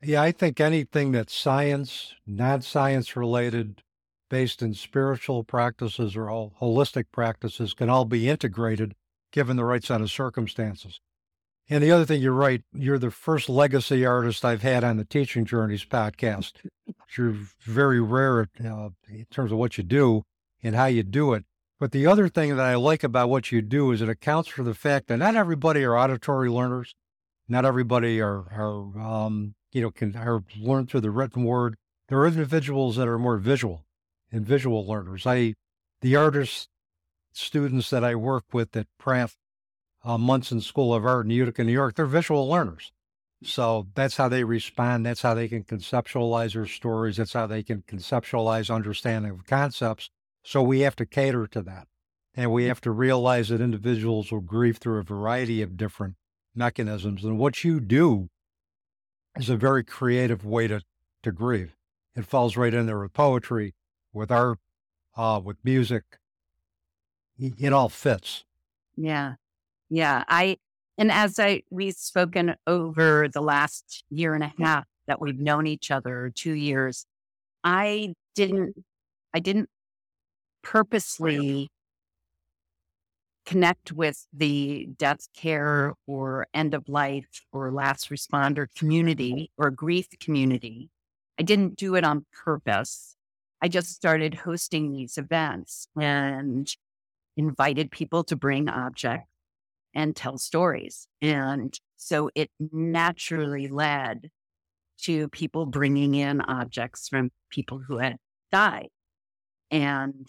yeah 0.03 0.23
i 0.23 0.33
think 0.33 0.61
anything 0.61 1.13
that's 1.13 1.35
science 1.35 2.15
not 2.27 2.65
science 2.65 3.15
related 3.17 3.83
based 4.31 4.63
in 4.63 4.75
spiritual 4.75 5.45
practices 5.45 6.17
or 6.17 6.29
all 6.29 6.55
holistic 6.61 7.05
practices 7.13 7.75
can 7.75 7.89
all 7.89 8.05
be 8.05 8.29
integrated 8.29 8.95
given 9.33 9.57
the 9.57 9.65
right 9.65 9.85
set 9.85 10.01
of 10.01 10.11
circumstances 10.11 11.01
and 11.71 11.83
the 11.83 11.93
other 11.93 12.05
thing, 12.05 12.21
you're 12.21 12.33
right. 12.33 12.63
You're 12.75 12.99
the 12.99 13.11
first 13.11 13.49
legacy 13.49 14.05
artist 14.05 14.45
I've 14.45 14.63
had 14.63 14.85
on 14.85 14.99
the 14.99 15.05
Teaching 15.05 15.47
Journeys 15.47 15.85
podcast. 15.85 16.53
You're 17.17 17.37
very 17.61 18.01
rare 18.01 18.49
uh, 18.65 18.89
in 19.09 19.27
terms 19.31 19.53
of 19.53 19.59
what 19.59 19.79
you 19.79 19.85
do 19.85 20.25
and 20.63 20.75
how 20.75 20.87
you 20.87 21.03
do 21.03 21.33
it. 21.35 21.45
But 21.79 21.93
the 21.93 22.07
other 22.07 22.29
thing 22.29 22.57
that 22.57 22.65
I 22.65 22.77
like 22.77 23.05
about 23.05 23.29
what 23.29 23.53
you 23.53 23.61
do 23.61 23.91
is 23.91 24.01
it 24.01 24.09
accounts 24.09 24.49
for 24.49 24.63
the 24.63 24.75
fact 24.75 25.09
that 25.09 25.19
not 25.19 25.37
everybody 25.37 25.85
are 25.85 25.97
auditory 25.97 26.49
learners. 26.49 26.95
Not 27.49 27.65
everybody 27.65 28.21
are, 28.21 28.45
are 28.53 28.99
um, 28.99 29.55
you 29.73 29.83
know, 29.83 29.91
can 29.91 30.17
are 30.17 30.43
learn 30.59 30.87
through 30.87 31.01
the 31.01 31.11
written 31.11 31.45
word. 31.45 31.77
There 32.09 32.19
are 32.19 32.27
individuals 32.27 32.97
that 32.97 33.09
are 33.09 33.19
more 33.19 33.37
visual 33.37 33.85
and 34.33 34.47
visual 34.47 34.87
learners. 34.87 35.27
I, 35.27 35.55
the 36.01 36.17
artists, 36.17 36.69
students 37.33 37.91
that 37.91 38.05
I 38.05 38.15
work 38.15 38.45
with 38.53 38.75
at 38.77 38.87
Pratt 38.99 39.35
uh, 40.05 40.17
Munson 40.17 40.61
School 40.61 40.95
of 40.95 41.05
Art 41.05 41.27
in 41.27 41.31
Utica, 41.31 41.65
New 41.65 41.73
York, 41.73 41.97
they're 41.97 42.07
visual 42.07 42.49
learners. 42.49 42.93
So 43.43 43.89
that's 43.95 44.17
how 44.17 44.29
they 44.29 44.45
respond. 44.45 45.05
That's 45.05 45.23
how 45.23 45.35
they 45.35 45.49
can 45.49 45.65
conceptualize 45.65 46.55
their 46.55 46.67
stories. 46.67 47.17
That's 47.17 47.33
how 47.33 47.47
they 47.47 47.63
can 47.63 47.83
conceptualize 47.83 48.75
understanding 48.75 49.33
of 49.33 49.47
concepts. 49.47 50.11
So 50.43 50.63
we 50.63 50.81
have 50.81 50.97
to 50.97 51.07
cater 51.07 51.47
to 51.49 51.63
that. 51.63 51.89
And 52.35 52.51
we 52.51 52.65
have 52.65 52.81
to 52.83 52.91
realize 52.91 53.49
that 53.49 53.61
individuals 53.61 54.33
will 54.33 54.41
grieve 54.41 54.79
through 54.79 54.99
a 54.99 55.05
variety 55.05 55.63
of 55.63 55.77
different 55.77 56.15
mechanisms. 56.55 57.25
And 57.25 57.39
what 57.39 57.65
you 57.65 57.81
do 57.81 58.29
is 59.37 59.51
a 59.51 59.57
very 59.57 59.85
creative 59.85 60.45
way 60.45 60.67
to, 60.69 60.83
to 61.23 61.33
grieve. 61.33 61.77
It 62.17 62.27
falls 62.27 62.57
right 62.57 62.75
in 62.75 62.87
there 62.87 63.01
with 63.01 63.13
poetry, 63.13 63.75
with 64.13 64.31
art, 64.31 64.59
uh, 65.17 65.41
with 65.45 65.57
music. 65.63 66.05
It 67.39 67.73
all 67.73 67.89
fits. 67.89 68.45
Yeah. 68.97 69.35
Yeah. 69.89 70.25
I, 70.29 70.59
and 70.97 71.11
as 71.11 71.39
I, 71.39 71.63
we've 71.71 71.95
spoken 71.95 72.55
over 72.67 73.29
the 73.29 73.41
last 73.41 74.05
year 74.11 74.35
and 74.35 74.45
a 74.45 74.53
half 74.59 74.85
that 75.07 75.21
we've 75.21 75.39
known 75.39 75.67
each 75.67 75.91
other, 75.91 76.33
two 76.35 76.53
years, 76.53 77.07
I 77.65 78.15
didn't, 78.35 78.85
I 79.33 79.41
didn't 79.41 79.69
purposely 80.63 81.71
connect 83.45 83.93
with 83.93 84.27
the 84.33 84.89
death 84.97 85.29
care 85.37 85.95
or 86.07 86.47
end 86.55 86.75
of 86.75 86.89
life 86.89 87.43
or 87.53 87.71
last 87.71 88.09
responder 88.09 88.67
community 88.75 89.51
or 89.59 89.71
grief 89.71 90.09
community. 90.21 90.91
I 91.39 91.43
didn't 91.43 91.77
do 91.77 91.95
it 91.97 92.05
on 92.05 92.25
purpose. 92.33 93.17
I 93.61 93.69
just 93.69 93.95
started 93.95 94.35
hosting 94.35 94.93
these 94.93 95.19
events 95.19 95.89
and 96.01 96.69
invited 97.37 97.91
people 97.91 98.25
to 98.25 98.37
bring 98.37 98.69
objects 98.69 99.29
and 99.95 100.15
tell 100.17 100.39
stories. 100.39 101.07
And 101.23 101.79
so 101.97 102.31
it 102.35 102.51
naturally 102.59 103.69
led 103.69 104.31
to 105.03 105.29
people 105.29 105.67
bringing 105.67 106.15
in 106.15 106.41
objects 106.41 107.09
from 107.09 107.31
people 107.51 107.81
who 107.87 107.99
had 107.99 108.17
died 108.53 108.89
and 109.71 110.29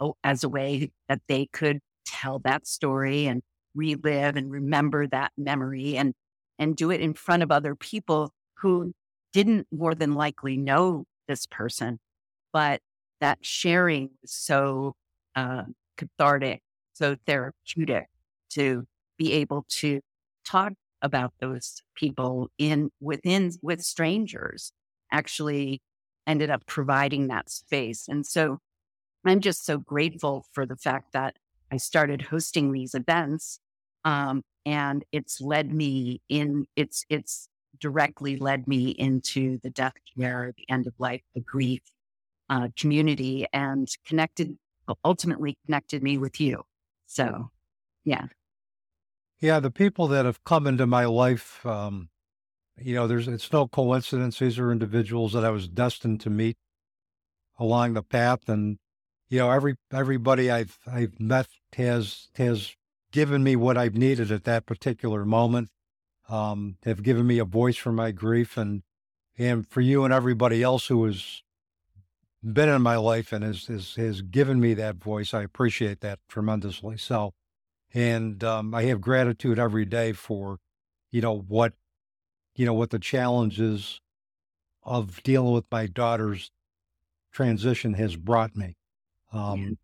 oh, 0.00 0.14
as 0.22 0.44
a 0.44 0.48
way 0.48 0.90
that 1.08 1.20
they 1.28 1.46
could 1.52 1.80
tell 2.06 2.38
that 2.40 2.66
story 2.66 3.26
and 3.26 3.42
relive 3.74 4.36
and 4.36 4.50
remember 4.50 5.06
that 5.06 5.32
memory 5.36 5.96
and 5.96 6.14
and 6.58 6.76
do 6.76 6.90
it 6.90 7.00
in 7.00 7.12
front 7.12 7.42
of 7.42 7.50
other 7.50 7.74
people 7.74 8.32
who 8.58 8.92
didn't 9.32 9.66
more 9.70 9.94
than 9.94 10.14
likely 10.14 10.56
know 10.56 11.04
this 11.28 11.46
person 11.46 11.98
but 12.52 12.80
that 13.20 13.38
sharing 13.42 14.10
was 14.22 14.32
so 14.32 14.94
uh, 15.34 15.64
cathartic 15.96 16.62
so 16.94 17.16
therapeutic 17.26 18.06
to 18.48 18.86
be 19.18 19.32
able 19.32 19.64
to 19.68 20.00
talk 20.44 20.72
about 21.02 21.32
those 21.40 21.82
people 21.94 22.48
in 22.58 22.90
within 23.00 23.52
with 23.62 23.82
strangers 23.82 24.72
actually 25.12 25.80
ended 26.26 26.50
up 26.50 26.66
providing 26.66 27.28
that 27.28 27.50
space. 27.50 28.08
And 28.08 28.26
so 28.26 28.58
I'm 29.24 29.40
just 29.40 29.64
so 29.64 29.78
grateful 29.78 30.46
for 30.52 30.66
the 30.66 30.76
fact 30.76 31.12
that 31.12 31.36
I 31.70 31.76
started 31.76 32.22
hosting 32.22 32.72
these 32.72 32.94
events. 32.94 33.60
Um, 34.04 34.42
and 34.64 35.04
it's 35.12 35.40
led 35.40 35.72
me 35.72 36.20
in, 36.28 36.66
it's, 36.76 37.04
it's 37.08 37.48
directly 37.80 38.36
led 38.36 38.66
me 38.66 38.90
into 38.90 39.58
the 39.62 39.70
death 39.70 39.94
care, 40.16 40.52
the 40.56 40.72
end 40.72 40.86
of 40.86 40.94
life, 40.98 41.22
the 41.34 41.40
grief 41.40 41.82
uh, 42.48 42.68
community 42.76 43.46
and 43.52 43.88
connected, 44.06 44.56
ultimately 45.04 45.56
connected 45.66 46.02
me 46.02 46.18
with 46.18 46.40
you. 46.40 46.62
So, 47.06 47.50
yeah. 48.04 48.26
Yeah, 49.40 49.60
the 49.60 49.70
people 49.70 50.06
that 50.08 50.24
have 50.24 50.42
come 50.44 50.66
into 50.66 50.86
my 50.86 51.04
life, 51.04 51.64
um, 51.66 52.08
you 52.78 52.94
know, 52.94 53.06
there's 53.06 53.28
it's 53.28 53.52
no 53.52 53.68
coincidence. 53.68 54.38
These 54.38 54.58
are 54.58 54.72
individuals 54.72 55.34
that 55.34 55.44
I 55.44 55.50
was 55.50 55.68
destined 55.68 56.20
to 56.22 56.30
meet 56.30 56.56
along 57.58 57.94
the 57.94 58.02
path, 58.02 58.48
and 58.48 58.78
you 59.28 59.38
know, 59.38 59.50
every 59.50 59.76
everybody 59.92 60.50
I've 60.50 60.78
I've 60.86 61.20
met 61.20 61.48
has 61.76 62.28
has 62.36 62.74
given 63.12 63.42
me 63.44 63.56
what 63.56 63.76
I've 63.76 63.94
needed 63.94 64.30
at 64.32 64.44
that 64.44 64.66
particular 64.66 65.24
moment. 65.24 65.68
Um, 66.28 66.78
have 66.84 67.02
given 67.02 67.26
me 67.26 67.38
a 67.38 67.44
voice 67.44 67.76
for 67.76 67.92
my 67.92 68.12
grief, 68.12 68.56
and 68.56 68.82
and 69.38 69.68
for 69.68 69.82
you 69.82 70.04
and 70.04 70.14
everybody 70.14 70.62
else 70.62 70.86
who 70.86 71.04
has 71.04 71.42
been 72.42 72.68
in 72.70 72.82
my 72.82 72.96
life 72.96 73.32
and 73.32 73.44
has 73.44 73.66
has, 73.66 73.94
has 73.96 74.22
given 74.22 74.60
me 74.60 74.72
that 74.74 74.96
voice, 74.96 75.34
I 75.34 75.42
appreciate 75.42 76.00
that 76.00 76.20
tremendously. 76.26 76.96
So. 76.96 77.34
And 77.96 78.44
um, 78.44 78.74
I 78.74 78.82
have 78.82 79.00
gratitude 79.00 79.58
every 79.58 79.86
day 79.86 80.12
for, 80.12 80.58
you 81.10 81.22
know, 81.22 81.38
what, 81.48 81.72
you 82.54 82.66
know, 82.66 82.74
what 82.74 82.90
the 82.90 82.98
challenges 82.98 84.02
of 84.82 85.22
dealing 85.22 85.54
with 85.54 85.64
my 85.70 85.86
daughter's 85.86 86.50
transition 87.32 87.94
has 87.94 88.14
brought 88.14 88.54
me. 88.54 88.76
Um, 89.32 89.78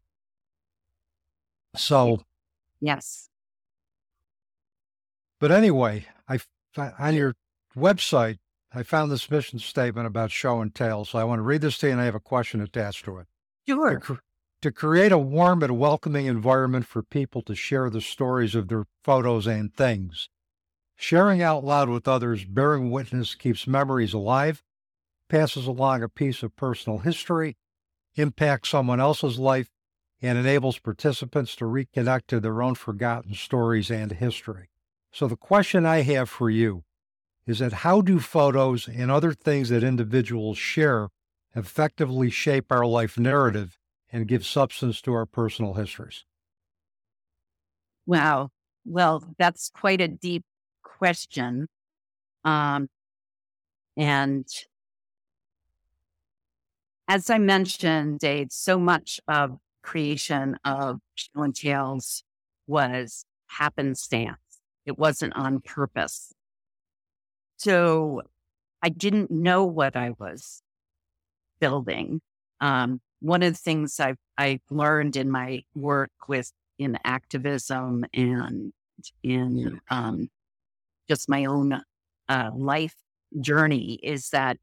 so, 1.74 2.22
yes. 2.82 3.30
But 5.40 5.50
anyway, 5.50 6.04
I 6.28 6.38
on 6.76 7.14
your 7.14 7.34
website, 7.74 8.40
I 8.74 8.82
found 8.82 9.10
this 9.10 9.30
mission 9.30 9.58
statement 9.58 10.06
about 10.06 10.30
show 10.30 10.60
and 10.60 10.74
tell. 10.74 11.06
So 11.06 11.18
I 11.18 11.24
want 11.24 11.38
to 11.38 11.44
read 11.44 11.62
this 11.62 11.78
to 11.78 11.86
you, 11.86 11.92
and 11.92 12.00
I 12.00 12.04
have 12.04 12.14
a 12.14 12.20
question 12.20 12.60
attached 12.60 13.06
to 13.06 13.16
it. 13.16 13.26
Sure 14.02 14.22
to 14.62 14.70
create 14.70 15.10
a 15.10 15.18
warm 15.18 15.60
and 15.62 15.76
welcoming 15.76 16.26
environment 16.26 16.86
for 16.86 17.02
people 17.02 17.42
to 17.42 17.54
share 17.54 17.90
the 17.90 18.00
stories 18.00 18.54
of 18.54 18.68
their 18.68 18.84
photos 19.02 19.46
and 19.46 19.74
things. 19.74 20.28
Sharing 20.94 21.42
out 21.42 21.64
loud 21.64 21.88
with 21.88 22.06
others, 22.06 22.44
bearing 22.44 22.92
witness 22.92 23.34
keeps 23.34 23.66
memories 23.66 24.14
alive, 24.14 24.62
passes 25.28 25.66
along 25.66 26.04
a 26.04 26.08
piece 26.08 26.44
of 26.44 26.54
personal 26.54 26.98
history, 26.98 27.56
impacts 28.14 28.68
someone 28.68 29.00
else's 29.00 29.36
life, 29.36 29.68
and 30.20 30.38
enables 30.38 30.78
participants 30.78 31.56
to 31.56 31.64
reconnect 31.64 32.28
to 32.28 32.38
their 32.38 32.62
own 32.62 32.76
forgotten 32.76 33.34
stories 33.34 33.90
and 33.90 34.12
history. 34.12 34.70
So, 35.10 35.26
the 35.26 35.36
question 35.36 35.84
I 35.84 36.02
have 36.02 36.30
for 36.30 36.48
you 36.48 36.84
is 37.46 37.58
that 37.58 37.72
how 37.72 38.00
do 38.00 38.20
photos 38.20 38.86
and 38.86 39.10
other 39.10 39.32
things 39.32 39.70
that 39.70 39.82
individuals 39.82 40.56
share 40.56 41.08
effectively 41.56 42.30
shape 42.30 42.70
our 42.70 42.86
life 42.86 43.18
narrative 43.18 43.76
and 44.12 44.28
give 44.28 44.44
substance 44.44 45.00
to 45.02 45.14
our 45.14 45.26
personal 45.26 45.74
histories? 45.74 46.24
Wow. 48.06 48.50
Well, 48.84 49.24
that's 49.38 49.70
quite 49.70 50.00
a 50.00 50.08
deep 50.08 50.44
question. 50.82 51.68
Um, 52.44 52.88
and 53.96 54.46
as 57.08 57.30
I 57.30 57.38
mentioned, 57.38 58.20
Dave, 58.20 58.48
so 58.50 58.78
much 58.78 59.20
of 59.28 59.58
creation 59.82 60.56
of 60.64 61.00
Show 61.14 61.42
and 61.42 61.54
Tales 61.54 62.22
was 62.66 63.24
happenstance. 63.46 64.38
It 64.86 64.98
wasn't 64.98 65.34
on 65.36 65.60
purpose. 65.60 66.32
So 67.56 68.22
I 68.82 68.88
didn't 68.88 69.30
know 69.30 69.64
what 69.64 69.94
I 69.94 70.10
was 70.18 70.62
building. 71.60 72.20
Um, 72.60 73.00
one 73.22 73.42
of 73.42 73.52
the 73.52 73.58
things 73.58 74.00
I've, 74.00 74.18
I've 74.36 74.60
learned 74.68 75.16
in 75.16 75.30
my 75.30 75.62
work 75.76 76.10
with 76.26 76.52
in 76.78 76.98
activism 77.04 78.04
and 78.12 78.72
in 79.22 79.80
um, 79.88 80.28
just 81.08 81.28
my 81.28 81.44
own 81.44 81.80
uh, 82.28 82.50
life 82.52 82.96
journey 83.40 84.00
is 84.02 84.30
that 84.30 84.58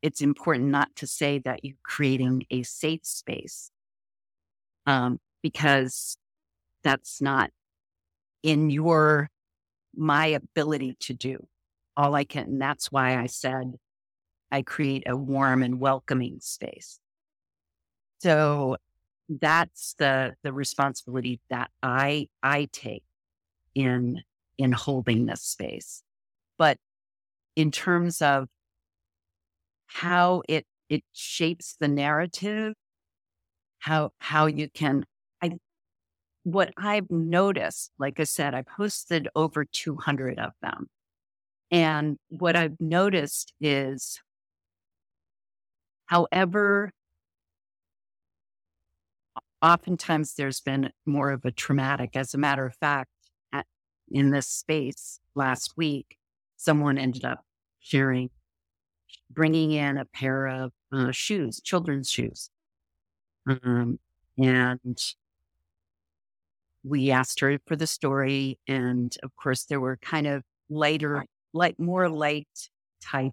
it's 0.00 0.22
important 0.22 0.70
not 0.70 0.88
to 0.96 1.06
say 1.06 1.38
that 1.40 1.64
you're 1.64 1.76
creating 1.84 2.46
a 2.50 2.62
safe 2.62 3.04
space 3.04 3.70
um, 4.86 5.20
because 5.42 6.16
that's 6.82 7.20
not 7.20 7.50
in 8.42 8.70
your 8.70 9.28
my 9.94 10.26
ability 10.26 10.96
to 11.00 11.12
do. 11.12 11.46
All 11.94 12.14
i 12.14 12.24
can 12.24 12.44
and 12.44 12.62
that's 12.62 12.90
why 12.90 13.20
i 13.20 13.26
said 13.26 13.74
i 14.50 14.62
create 14.62 15.02
a 15.06 15.14
warm 15.14 15.62
and 15.62 15.78
welcoming 15.78 16.38
space 16.40 16.98
so 18.22 18.76
that's 19.28 19.94
the 19.98 20.34
the 20.42 20.52
responsibility 20.52 21.40
that 21.50 21.70
i 21.82 22.28
i 22.42 22.68
take 22.72 23.02
in 23.74 24.22
in 24.58 24.72
holding 24.72 25.26
this 25.26 25.42
space. 25.42 26.02
But 26.58 26.78
in 27.56 27.70
terms 27.70 28.22
of 28.22 28.48
how 29.86 30.42
it 30.48 30.66
it 30.88 31.02
shapes 31.12 31.76
the 31.80 31.88
narrative 31.88 32.74
how 33.78 34.10
how 34.18 34.46
you 34.46 34.68
can 34.70 35.04
i 35.42 35.50
what 36.44 36.72
i've 36.76 37.10
noticed 37.10 37.90
like 37.98 38.20
i 38.20 38.24
said 38.24 38.54
I've 38.54 38.66
posted 38.66 39.28
over 39.34 39.64
200 39.64 40.38
of 40.38 40.52
them. 40.62 40.88
And 41.70 42.18
what 42.28 42.56
i've 42.56 42.80
noticed 42.80 43.52
is 43.60 44.20
however 46.06 46.92
oftentimes 49.62 50.34
there's 50.34 50.60
been 50.60 50.90
more 51.06 51.30
of 51.30 51.44
a 51.44 51.50
traumatic 51.50 52.16
as 52.16 52.34
a 52.34 52.38
matter 52.38 52.66
of 52.66 52.74
fact 52.76 53.10
at, 53.52 53.66
in 54.10 54.30
this 54.30 54.48
space 54.48 55.20
last 55.34 55.74
week 55.76 56.16
someone 56.56 56.98
ended 56.98 57.24
up 57.24 57.44
sharing 57.80 58.30
bringing 59.30 59.72
in 59.72 59.96
a 59.98 60.04
pair 60.04 60.46
of 60.46 60.72
uh, 60.92 61.10
shoes, 61.10 61.60
children's 61.60 62.10
shoes. 62.10 62.50
Um, 63.46 63.98
and 64.38 64.98
we 66.84 67.10
asked 67.10 67.40
her 67.40 67.58
for 67.66 67.76
the 67.76 67.86
story. 67.86 68.58
And 68.68 69.16
of 69.22 69.34
course, 69.36 69.64
there 69.64 69.80
were 69.80 69.96
kind 69.98 70.26
of 70.26 70.42
lighter, 70.68 71.24
like 71.52 71.78
more 71.78 72.08
light 72.08 72.68
type 73.02 73.32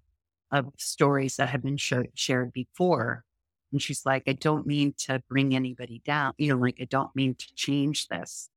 of 0.52 0.66
stories 0.76 1.36
that 1.36 1.48
had 1.48 1.62
been 1.62 1.76
sh- 1.76 1.92
shared 2.14 2.52
before. 2.52 3.24
And 3.72 3.80
she's 3.80 4.04
like, 4.04 4.24
I 4.26 4.32
don't 4.32 4.66
mean 4.66 4.94
to 5.06 5.22
bring 5.28 5.54
anybody 5.54 6.02
down, 6.04 6.32
you 6.38 6.48
know, 6.48 6.60
like, 6.60 6.78
I 6.80 6.84
don't 6.84 7.14
mean 7.14 7.34
to 7.34 7.54
change 7.54 8.08
this. 8.08 8.50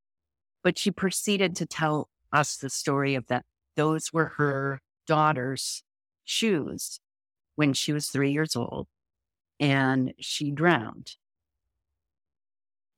But 0.64 0.78
she 0.78 0.92
proceeded 0.92 1.56
to 1.58 1.66
tell 1.66 2.10
us 2.32 2.58
the 2.58 2.70
story 2.70 3.16
of 3.16 3.28
that. 3.28 3.46
Those 3.76 4.12
were 4.12 4.34
her 4.38 4.82
daughter's 5.08 5.84
shoes 6.24 7.00
when 7.56 7.74
she 7.74 7.94
was 7.94 8.08
three 8.08 8.32
years 8.32 8.56
old 8.56 8.88
and 9.60 10.14
she 10.20 10.52
drowned. 10.52 11.16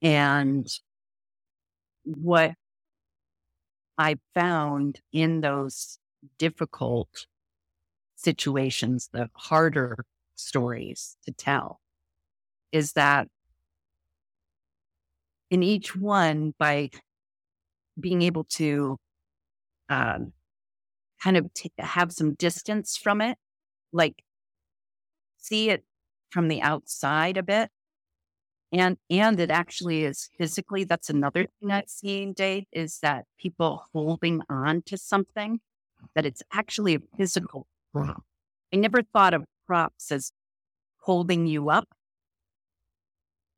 And 0.02 0.68
what 2.04 2.54
I 3.98 4.18
found 4.34 5.00
in 5.12 5.42
those 5.42 6.00
difficult 6.38 7.28
situations, 8.16 9.10
the 9.12 9.30
harder 9.34 10.06
stories 10.36 11.18
to 11.26 11.32
tell, 11.32 11.80
is 12.76 12.92
that 12.92 13.30
in 15.50 15.64
each 15.64 15.96
one, 15.96 16.54
by 16.60 16.90
being 17.98 18.22
able 18.22 18.44
to 18.44 18.98
um, 19.88 20.34
kind 21.24 21.38
of 21.38 21.54
t- 21.54 21.72
have 21.80 22.12
some 22.12 22.34
distance 22.34 22.98
from 22.98 23.22
it, 23.22 23.38
like 23.94 24.24
see 25.38 25.70
it 25.70 25.86
from 26.32 26.50
the 26.50 26.62
outside 26.62 27.38
a 27.38 27.44
bit. 27.44 27.70
And 28.74 28.98
and 29.10 29.40
it 29.40 29.52
actually 29.52 30.04
is 30.04 30.30
physically, 30.38 30.84
that's 30.84 31.10
another 31.10 31.46
thing 31.46 31.72
I've 31.72 31.88
seen, 31.88 32.34
Dave, 32.34 32.66
is 32.74 33.00
that 33.00 33.24
people 33.40 33.86
holding 33.94 34.42
on 34.50 34.82
to 34.88 34.98
something, 34.98 35.62
that 36.14 36.26
it's 36.26 36.44
actually 36.52 36.96
a 36.96 37.00
physical 37.16 37.68
prop. 37.94 38.24
I 38.74 38.76
never 38.76 39.02
thought 39.02 39.34
of 39.34 39.46
props 39.66 40.12
as 40.12 40.34
holding 41.04 41.48
you 41.48 41.70
up, 41.70 41.88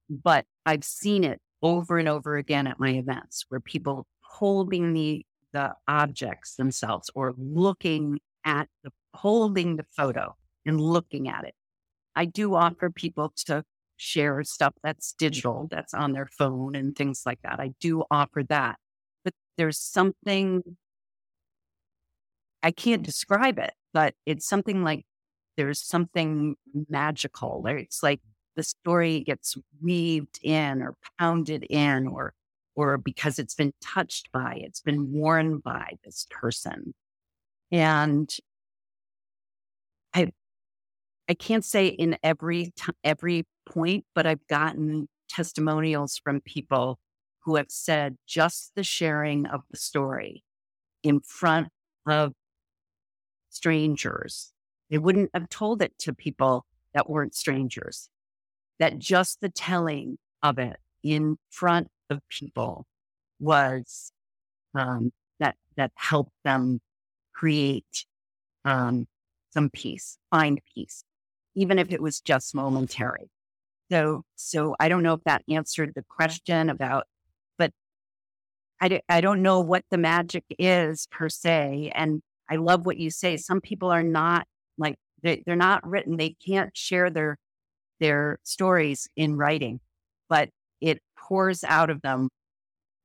but 0.10 0.46
I've 0.66 0.84
seen 0.84 1.24
it 1.24 1.40
over 1.62 1.98
and 1.98 2.08
over 2.08 2.38
again 2.38 2.68
at 2.68 2.80
my 2.80 2.92
events 2.92 3.46
where 3.50 3.60
people 3.60 4.06
holding 4.22 4.94
the 4.94 5.26
the 5.54 5.74
objects 5.88 6.56
themselves 6.56 7.10
or 7.16 7.34
looking 7.38 8.20
at 8.46 8.68
the 8.84 8.92
holding 9.14 9.78
the 9.78 9.86
photo 9.96 10.36
and 10.66 10.80
looking 10.80 11.30
at 11.30 11.46
it 11.46 11.56
I 12.18 12.26
do 12.26 12.56
offer 12.56 12.90
people 12.90 13.32
to 13.46 13.64
share 13.98 14.44
stuff 14.44 14.74
that's 14.84 15.14
digital, 15.14 15.68
that's 15.70 15.94
on 15.94 16.14
their 16.14 16.26
phone 16.26 16.76
and 16.76 16.96
things 16.96 17.24
like 17.28 17.40
that. 17.44 17.60
I 17.60 17.74
do 17.80 18.04
offer 18.10 18.44
that. 18.50 18.78
But 19.24 19.34
there's 19.56 19.78
something, 19.78 20.64
I 22.64 22.72
can't 22.72 23.04
describe 23.04 23.60
it, 23.60 23.74
but 23.94 24.16
it's 24.26 24.48
something 24.48 24.84
like 24.84 25.06
there's 25.58 25.80
something 25.80 26.56
magical. 26.90 27.64
It's 27.68 28.02
like 28.02 28.22
the 28.58 28.64
story 28.64 29.22
gets 29.22 29.56
weaved 29.82 30.40
in 30.44 30.82
or 30.82 30.96
pounded 31.20 31.64
in 31.70 32.08
or 32.08 32.34
or 32.76 32.98
because 32.98 33.40
it's 33.40 33.56
been 33.56 33.74
touched 33.82 34.32
by, 34.32 34.62
it's 34.64 34.82
been 34.82 35.12
worn 35.12 35.58
by 35.58 35.94
this 36.06 36.28
person. 36.30 36.94
And 37.72 38.30
I 40.14 40.32
I 41.30 41.34
can't 41.34 41.66
say 41.66 41.88
in 41.88 42.18
every 42.24 42.74
t- 42.76 42.94
every 43.04 43.46
point, 43.66 44.06
but 44.16 44.26
I've 44.28 44.46
gotten 44.48 45.08
testimonials 45.30 46.20
from 46.24 46.42
people 46.42 47.00
who 47.46 47.56
have 47.56 47.70
said 47.70 48.18
just 48.28 48.74
the 48.76 48.84
sharing 48.84 49.46
of 49.46 49.62
the 49.72 49.78
story 49.78 50.44
in 51.04 51.22
front 51.22 51.70
of 52.08 52.34
strangers. 53.50 54.54
They 54.90 54.98
wouldn't 54.98 55.32
have 55.34 55.50
told 55.50 55.82
it 55.82 55.98
to 56.00 56.14
people 56.14 56.66
that 56.94 57.10
weren't 57.10 57.36
strangers. 57.36 58.10
That 58.80 59.00
just 59.00 59.42
the 59.42 59.50
telling 59.50 60.18
of 60.44 60.60
it 60.60 60.78
in 61.04 61.38
front 61.50 61.90
of 62.10 62.22
people 62.30 62.86
was 63.40 64.12
um, 64.76 65.12
that 65.40 65.56
that 65.76 65.92
helped 65.96 66.34
them 66.44 66.80
create 67.34 68.06
um, 68.66 69.08
some 69.52 69.70
peace, 69.70 70.18
find 70.32 70.62
peace 70.74 71.04
even 71.58 71.80
if 71.80 71.92
it 71.92 72.02
was 72.02 72.22
just 72.22 72.54
momentary. 72.54 73.32
So, 73.90 74.24
so 74.36 74.76
I 74.80 74.90
don't 74.90 75.02
know 75.02 75.14
if 75.14 75.24
that 75.26 75.42
answered 75.50 75.94
the 75.96 76.04
question 76.08 76.70
about, 76.70 77.06
but 77.58 77.72
I, 78.80 78.90
d- 78.90 79.02
I 79.10 79.22
don't 79.22 79.42
know 79.42 79.60
what 79.62 79.84
the 79.90 79.98
magic 79.98 80.44
is 80.60 81.08
per 81.10 81.30
se. 81.30 81.92
And 81.96 82.22
I 82.48 82.58
love 82.58 82.86
what 82.86 82.98
you 82.98 83.10
say. 83.10 83.38
Some 83.38 83.60
people 83.60 83.90
are 83.90 84.04
not 84.04 84.46
like, 84.78 84.98
they, 85.24 85.42
they're 85.48 85.56
not 85.56 85.86
written. 85.88 86.16
They 86.16 86.36
can't 86.46 86.78
share 86.78 87.10
their, 87.10 87.40
their 88.00 88.40
stories 88.44 89.10
in 89.16 89.36
writing, 89.36 89.80
but 90.30 90.50
it 90.82 91.02
pours 91.18 91.64
out 91.64 91.90
of 91.90 92.02
them, 92.02 92.30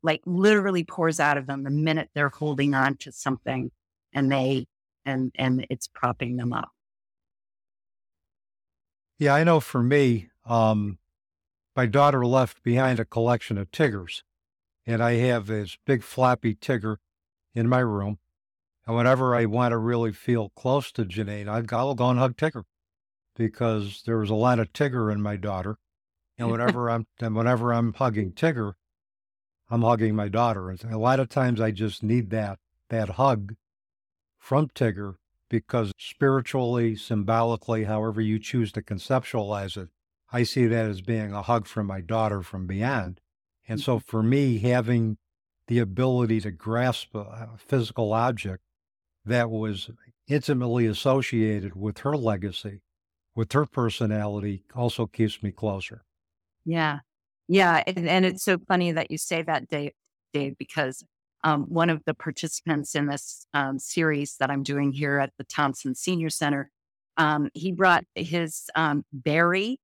like 0.03 0.21
literally 0.27 0.85
pours 0.85 1.21
out 1.21 1.39
of 1.39 1.47
them 1.47 1.63
the 1.63 1.71
minute 1.71 2.11
they're 2.15 2.29
holding 2.29 2.75
on 2.75 2.97
to 2.99 3.13
something 3.13 3.71
and 4.13 4.31
they, 4.31 4.67
and, 5.05 5.33
and 5.35 5.67
it's 5.71 5.89
propping 5.89 6.37
them 6.37 6.53
up. 6.53 6.71
Yeah, 9.19 9.35
I 9.35 9.45
know 9.45 9.61
for 9.61 9.83
me, 9.83 10.29
um, 10.45 10.99
my 11.77 11.87
daughter 11.87 12.27
left 12.27 12.63
behind 12.63 13.01
a 13.01 13.05
collection 13.05 13.57
of 13.57 13.71
Tiggers, 13.71 14.25
and 14.85 15.03
I 15.03 15.13
have 15.15 15.47
this 15.47 15.79
big 15.87 16.03
floppy 16.03 16.55
Tigger 16.55 16.97
in 17.55 17.69
my 17.69 17.79
room. 17.79 18.19
And 18.87 18.97
whenever 18.97 19.35
I 19.37 19.45
want 19.45 19.73
to 19.73 19.79
really 19.79 20.13
feel 20.13 20.51
close 20.51 20.91
to 20.93 21.05
Janine, 21.05 21.49
I'll 21.49 21.95
go 21.95 22.09
and 22.09 22.19
hug 22.19 22.37
Tigger 22.37 22.65
because 23.37 24.03
there 24.07 24.19
was 24.19 24.31
a 24.31 24.35
lot 24.35 24.59
of 24.59 24.73
Tigger 24.73 25.13
in 25.13 25.23
my 25.23 25.37
daughter. 25.37 25.77
And 26.39 26.51
whenever 26.53 26.91
I'm 26.91 27.07
and 27.21 27.35
whenever 27.37 27.73
I'm 27.73 27.93
hugging 27.95 28.33
Tigger, 28.33 28.75
I'm 29.71 29.83
hugging 29.83 30.15
my 30.15 30.29
daughter. 30.29 30.71
And 30.71 30.83
a 30.85 30.99
lot 30.99 31.21
of 31.21 31.29
times 31.29 31.61
I 31.61 31.71
just 31.71 32.03
need 32.03 32.31
that 32.31 32.59
that 32.89 33.11
hug 33.11 33.55
from 34.39 34.69
Tigger 34.69 35.15
because 35.49 35.93
spiritually, 35.99 36.97
symbolically, 36.97 37.85
however 37.85 38.21
you 38.21 38.39
choose 38.39 38.73
to 38.73 38.83
conceptualize 38.83 39.77
it, 39.77 39.89
I 40.33 40.43
see 40.45 40.67
that 40.67 40.87
as 40.87 41.03
being 41.03 41.33
a 41.33 41.43
hug 41.43 41.67
from 41.67 41.87
my 41.87 42.01
daughter 42.01 42.43
from 42.43 42.67
beyond. 42.67 43.21
And 43.69 43.81
so 43.81 43.99
Mm-hmm. 43.99 44.11
for 44.11 44.23
me, 44.23 44.59
having 44.59 45.19
the 45.69 45.79
ability 45.79 46.41
to 46.41 46.51
grasp 46.51 47.15
a 47.15 47.51
physical 47.59 48.13
object 48.13 48.63
that 49.25 49.51
was 49.51 49.91
intimately 50.27 50.87
associated 50.87 51.77
with 51.77 51.99
her 51.99 52.17
legacy, 52.17 52.81
with 53.35 53.53
her 53.53 53.67
personality, 53.67 54.65
also 54.75 55.07
keeps 55.07 55.43
me 55.43 55.51
closer. 55.51 56.05
Yeah. 56.65 57.01
Yeah. 57.49 57.83
And, 57.87 58.09
and 58.09 58.25
it's 58.25 58.45
so 58.45 58.59
funny 58.69 58.93
that 58.93 59.11
you 59.11 59.19
say 59.19 59.43
that, 59.43 59.69
Dave, 59.69 59.93
Dave 60.33 60.57
because 60.59 61.05
um, 61.45 61.65
one 61.65 61.91
of 61.91 62.03
the 62.05 62.15
participants 62.15 62.95
in 62.95 63.07
this 63.07 63.47
um, 63.53 63.79
series 63.79 64.37
that 64.39 64.51
I'm 64.51 64.63
doing 64.63 64.93
here 64.93 65.19
at 65.19 65.33
the 65.39 65.45
Thompson 65.45 65.95
Senior 65.95 66.31
Center, 66.31 66.71
um, 67.17 67.51
he 67.55 67.73
brought 67.73 68.05
his 68.15 68.71
um, 68.75 69.05
Barry 69.13 69.79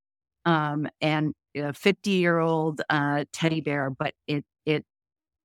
um, 0.44 0.88
and 1.00 1.34
a 1.56 1.72
50 1.72 2.10
year 2.10 2.38
old 2.38 2.80
uh, 2.88 3.24
teddy 3.32 3.60
bear, 3.60 3.90
but 3.90 4.14
it, 4.26 4.44
it, 4.64 4.84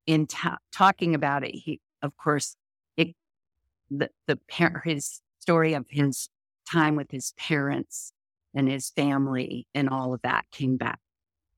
in 0.06 0.28
ta- 0.28 0.60
talking 0.72 1.16
about 1.16 1.44
it, 1.44 1.56
he, 1.56 1.80
of 2.02 2.16
course, 2.18 2.56
it, 2.96 3.16
the, 3.90 4.10
the 4.28 4.38
parent, 4.50 4.86
his 4.86 5.22
story 5.40 5.74
of 5.74 5.86
his 5.90 6.30
time 6.70 6.96
with 6.96 7.12
his 7.12 7.34
parents 7.38 8.14
and 8.54 8.70
his 8.70 8.90
family 8.90 9.68
and 9.74 9.90
all 9.90 10.14
of 10.14 10.22
that 10.24 10.46
came 10.52 10.78
back. 10.78 11.00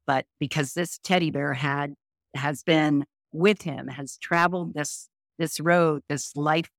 But 0.07 0.25
because 0.39 0.73
this 0.73 0.99
teddy 0.99 1.31
bear 1.31 1.53
had 1.53 1.93
has 2.35 2.63
been 2.63 3.05
with 3.31 3.63
him 3.63 3.87
has 3.87 4.17
traveled 4.17 4.73
this 4.73 5.09
this 5.37 5.59
road 5.59 6.01
this 6.07 6.35
life 6.35 6.69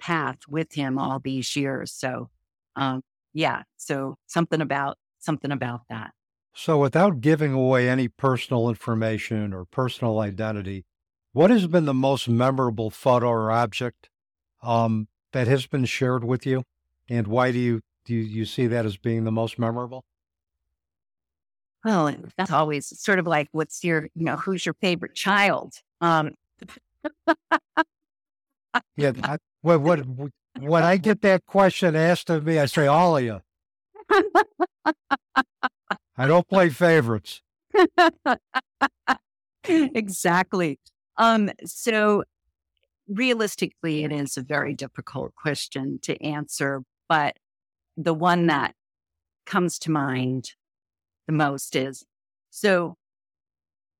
path 0.00 0.38
with 0.48 0.74
him 0.74 0.98
all 0.98 1.18
these 1.18 1.54
years. 1.56 1.92
So 1.92 2.30
um 2.76 3.02
yeah 3.34 3.62
so 3.76 4.16
something 4.26 4.60
about 4.60 4.96
something 5.18 5.50
about 5.50 5.82
that. 5.88 6.12
So, 6.54 6.78
without 6.78 7.20
giving 7.20 7.52
away 7.52 7.88
any 7.88 8.08
personal 8.08 8.68
information 8.68 9.52
or 9.52 9.64
personal 9.64 10.18
identity, 10.18 10.84
what 11.32 11.50
has 11.50 11.68
been 11.68 11.84
the 11.84 11.94
most 11.94 12.28
memorable 12.28 12.90
photo 12.90 13.28
or 13.28 13.52
object 13.52 14.10
um, 14.62 15.06
that 15.32 15.46
has 15.46 15.68
been 15.68 15.84
shared 15.84 16.24
with 16.24 16.44
you, 16.44 16.64
and 17.08 17.26
why 17.26 17.52
do 17.52 17.58
you 17.58 17.80
do 18.04 18.14
you, 18.14 18.46
see 18.46 18.66
that 18.68 18.86
as 18.86 18.96
being 18.96 19.24
the 19.24 19.32
most 19.32 19.58
memorable? 19.58 20.04
well 21.84 22.12
that's 22.36 22.50
always 22.50 22.86
sort 23.00 23.18
of 23.18 23.26
like 23.26 23.48
what's 23.52 23.84
your 23.84 24.08
you 24.14 24.24
know 24.24 24.36
who's 24.36 24.66
your 24.66 24.74
favorite 24.80 25.14
child 25.14 25.74
um 26.00 26.34
Yeah, 28.96 29.12
I, 29.22 29.38
what 29.62 29.80
what 29.80 30.00
when 30.60 30.82
I 30.82 30.96
get 30.96 31.22
that 31.22 31.46
question 31.46 31.94
asked 31.96 32.30
of 32.30 32.44
me, 32.44 32.58
I 32.58 32.66
say 32.66 32.86
all 32.86 33.16
of 33.16 33.24
you. 33.24 33.40
I 36.16 36.26
don't 36.26 36.48
play 36.48 36.68
favorites. 36.70 37.42
exactly. 39.64 40.80
Um, 41.16 41.50
so 41.64 42.24
realistically, 43.08 44.04
it 44.04 44.12
is 44.12 44.36
a 44.36 44.42
very 44.42 44.74
difficult 44.74 45.34
question 45.36 46.00
to 46.02 46.20
answer, 46.22 46.82
but 47.08 47.36
the 47.96 48.14
one 48.14 48.46
that 48.46 48.74
comes 49.46 49.78
to 49.80 49.90
mind 49.90 50.52
the 51.26 51.32
most 51.32 51.74
is 51.74 52.04
so 52.50 52.96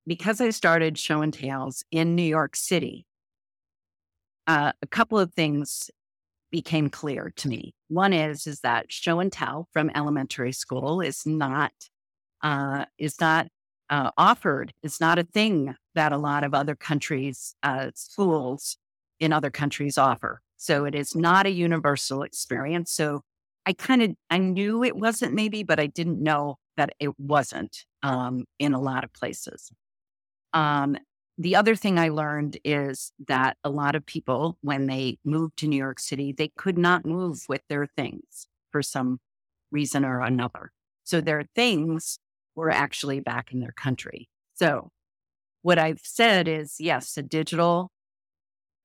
because 0.06 0.40
I 0.40 0.50
started 0.50 0.98
show 0.98 1.20
and 1.20 1.32
tales 1.32 1.84
in 1.90 2.14
New 2.14 2.22
York 2.22 2.56
City, 2.56 3.06
uh, 4.46 4.72
a 4.80 4.86
couple 4.86 5.18
of 5.18 5.34
things 5.34 5.90
became 6.50 6.88
clear 6.88 7.30
to 7.36 7.48
me. 7.48 7.74
One 7.88 8.14
is 8.14 8.46
is 8.46 8.60
that 8.60 8.90
show 8.90 9.20
and 9.20 9.30
tell 9.30 9.68
from 9.72 9.90
elementary 9.94 10.52
school 10.52 11.02
is 11.02 11.26
not 11.26 11.72
uh, 12.42 12.86
is 12.96 13.20
not 13.20 13.48
uh, 13.90 14.10
offered. 14.16 14.72
It's 14.82 15.00
not 15.00 15.18
a 15.18 15.24
thing 15.24 15.74
that 15.94 16.12
a 16.12 16.18
lot 16.18 16.44
of 16.44 16.54
other 16.54 16.74
countries, 16.74 17.54
uh, 17.62 17.90
schools 17.94 18.78
in 19.20 19.32
other 19.32 19.50
countries 19.50 19.98
offer. 19.98 20.40
So 20.58 20.84
it 20.84 20.94
is 20.94 21.14
not 21.14 21.46
a 21.46 21.50
universal 21.50 22.22
experience. 22.22 22.92
So 22.92 23.22
I 23.64 23.72
kind 23.72 24.02
of 24.02 24.10
I 24.28 24.38
knew 24.38 24.84
it 24.84 24.96
wasn't 24.96 25.34
maybe, 25.34 25.62
but 25.62 25.80
I 25.80 25.86
didn't 25.86 26.22
know 26.22 26.58
that 26.76 26.90
it 27.00 27.18
wasn't 27.18 27.84
um, 28.02 28.44
in 28.58 28.74
a 28.74 28.80
lot 28.80 29.04
of 29.04 29.12
places. 29.12 29.70
Um, 30.52 30.96
the 31.38 31.54
other 31.54 31.76
thing 31.76 31.98
I 31.98 32.08
learned 32.08 32.58
is 32.64 33.12
that 33.28 33.56
a 33.62 33.70
lot 33.70 33.94
of 33.94 34.04
people, 34.04 34.58
when 34.60 34.86
they 34.86 35.18
moved 35.24 35.56
to 35.58 35.68
New 35.68 35.76
York 35.76 36.00
City, 36.00 36.32
they 36.32 36.48
could 36.56 36.76
not 36.76 37.06
move 37.06 37.44
with 37.48 37.62
their 37.68 37.86
things 37.86 38.48
for 38.72 38.82
some 38.82 39.20
reason 39.70 40.04
or 40.04 40.20
another. 40.20 40.72
So 41.04 41.20
their 41.20 41.44
things 41.54 42.18
were 42.56 42.70
actually 42.70 43.20
back 43.20 43.52
in 43.52 43.60
their 43.60 43.72
country. 43.72 44.28
So 44.54 44.90
what 45.62 45.78
I've 45.78 46.00
said 46.02 46.48
is 46.48 46.76
yes, 46.80 47.16
a 47.16 47.22
digital, 47.22 47.92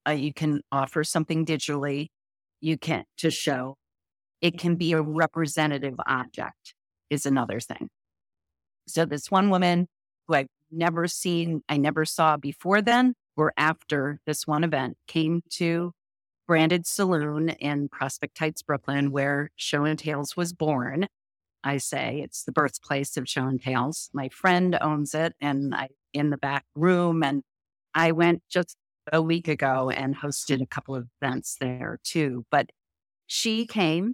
uh, 0.07 0.11
you 0.11 0.33
can 0.33 0.61
offer 0.71 1.03
something 1.03 1.45
digitally, 1.45 2.07
you 2.61 2.77
can 2.77 3.05
to 3.17 3.31
show. 3.31 3.75
It 4.41 4.57
can 4.57 4.75
be 4.75 4.91
a 4.93 5.01
representative 5.01 5.95
object, 6.05 6.75
is 7.09 7.25
another 7.25 7.59
thing. 7.59 7.89
So 8.87 9.05
this 9.05 9.31
one 9.31 9.49
woman 9.49 9.87
who 10.27 10.35
I've 10.35 10.47
never 10.71 11.07
seen, 11.07 11.61
I 11.69 11.77
never 11.77 12.05
saw 12.05 12.37
before 12.37 12.81
then 12.81 13.13
or 13.37 13.53
after 13.57 14.19
this 14.25 14.45
one 14.45 14.63
event 14.63 14.97
came 15.07 15.41
to 15.51 15.93
Branded 16.45 16.85
Saloon 16.85 17.49
in 17.49 17.87
Prospect 17.87 18.37
Heights, 18.37 18.61
Brooklyn, 18.61 19.11
where 19.11 19.49
Show 19.55 19.85
and 19.85 19.97
Tales 19.97 20.35
was 20.35 20.51
born. 20.51 21.07
I 21.63 21.77
say 21.77 22.19
it's 22.21 22.43
the 22.43 22.51
birthplace 22.51 23.15
of 23.15 23.29
Show 23.29 23.47
and 23.47 23.61
Tales. 23.61 24.09
My 24.13 24.27
friend 24.27 24.77
owns 24.81 25.15
it 25.15 25.33
and 25.39 25.73
I 25.73 25.87
in 26.13 26.29
the 26.29 26.37
back 26.37 26.65
room. 26.75 27.23
And 27.23 27.43
I 27.95 28.11
went 28.11 28.43
just 28.49 28.77
a 29.11 29.21
week 29.21 29.47
ago 29.47 29.89
and 29.89 30.15
hosted 30.15 30.61
a 30.61 30.65
couple 30.65 30.95
of 30.95 31.07
events 31.21 31.57
there 31.59 31.99
too. 32.03 32.45
But 32.51 32.69
she 33.27 33.65
came. 33.65 34.13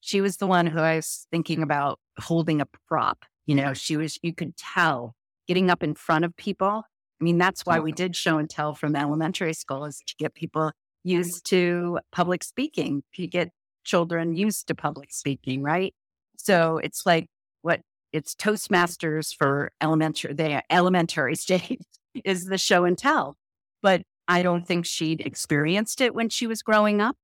She 0.00 0.20
was 0.20 0.36
the 0.36 0.46
one 0.46 0.66
who 0.66 0.80
I 0.80 0.96
was 0.96 1.26
thinking 1.30 1.62
about 1.62 1.98
holding 2.18 2.60
a 2.60 2.66
prop. 2.88 3.24
You 3.46 3.54
know, 3.54 3.74
she 3.74 3.96
was, 3.96 4.18
you 4.22 4.34
could 4.34 4.56
tell 4.56 5.14
getting 5.46 5.70
up 5.70 5.82
in 5.82 5.94
front 5.94 6.24
of 6.24 6.36
people. 6.36 6.84
I 7.20 7.24
mean, 7.24 7.38
that's 7.38 7.64
why 7.64 7.78
we 7.78 7.92
did 7.92 8.16
show 8.16 8.38
and 8.38 8.50
tell 8.50 8.74
from 8.74 8.96
elementary 8.96 9.54
school 9.54 9.84
is 9.84 10.02
to 10.06 10.14
get 10.16 10.34
people 10.34 10.72
used 11.04 11.46
to 11.46 11.98
public 12.10 12.44
speaking, 12.44 13.02
to 13.14 13.26
get 13.26 13.50
children 13.84 14.34
used 14.34 14.68
to 14.68 14.74
public 14.74 15.12
speaking, 15.12 15.62
right? 15.62 15.94
So 16.36 16.78
it's 16.78 17.06
like 17.06 17.26
what 17.62 17.80
it's 18.12 18.34
Toastmasters 18.34 19.34
for 19.34 19.72
elementary, 19.80 20.34
the 20.34 20.62
elementary 20.70 21.34
stage 21.36 21.80
is 22.24 22.44
the 22.44 22.58
show 22.58 22.84
and 22.84 22.98
tell. 22.98 23.36
But 23.82 24.02
I 24.32 24.42
don't 24.42 24.66
think 24.66 24.86
she'd 24.86 25.20
experienced 25.20 26.00
it 26.00 26.14
when 26.14 26.30
she 26.30 26.46
was 26.46 26.62
growing 26.62 27.02
up. 27.02 27.18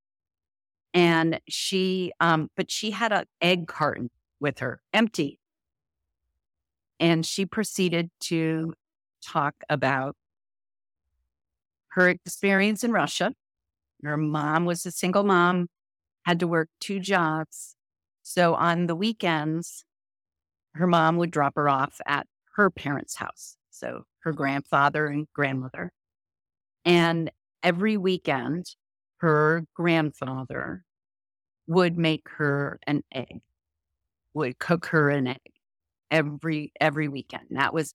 And 0.93 1.41
she, 1.49 2.13
um, 2.21 2.51
but 2.55 2.71
she 2.71 2.91
had 2.91 3.13
an 3.13 3.25
egg 3.41 3.67
carton 3.67 4.11
with 4.41 4.59
her, 4.59 4.83
empty. 4.93 5.41
And 7.01 7.25
she 7.25 7.47
proceeded 7.47 8.11
to 8.25 8.75
talk 9.25 9.55
about 9.71 10.17
her 11.93 12.11
experience 12.11 12.85
in 12.85 12.93
Russia. 12.93 13.33
Her 14.05 14.19
mom 14.19 14.67
was 14.67 14.85
a 14.85 14.91
single 14.91 15.25
mom, 15.25 15.69
had 16.27 16.39
to 16.41 16.47
work 16.47 16.69
two 16.79 17.01
jobs. 17.01 17.75
So 18.23 18.55
on 18.55 18.87
the 18.87 18.95
weekends, 18.95 19.83
her 20.75 20.87
mom 20.87 21.17
would 21.17 21.31
drop 21.31 21.55
her 21.57 21.71
off 21.71 22.03
at 22.05 22.27
her 22.57 22.69
parents' 22.69 23.17
house. 23.17 23.57
So 23.71 24.03
her 24.25 24.33
grandfather 24.33 25.07
and 25.07 25.27
grandmother. 25.33 25.91
And 26.89 27.31
every 27.63 27.99
weekend, 27.99 28.75
her 29.19 29.65
grandfather 29.75 30.85
would 31.67 31.99
make 31.99 32.29
her 32.31 32.81
an 32.87 33.03
egg, 33.13 33.41
would 34.35 34.59
cook 34.59 34.87
her 34.87 35.11
an 35.11 35.29
egg 35.29 35.53
every 36.11 36.73
every 36.81 37.09
weekend. 37.09 37.47
That 37.51 37.75
was 37.75 37.95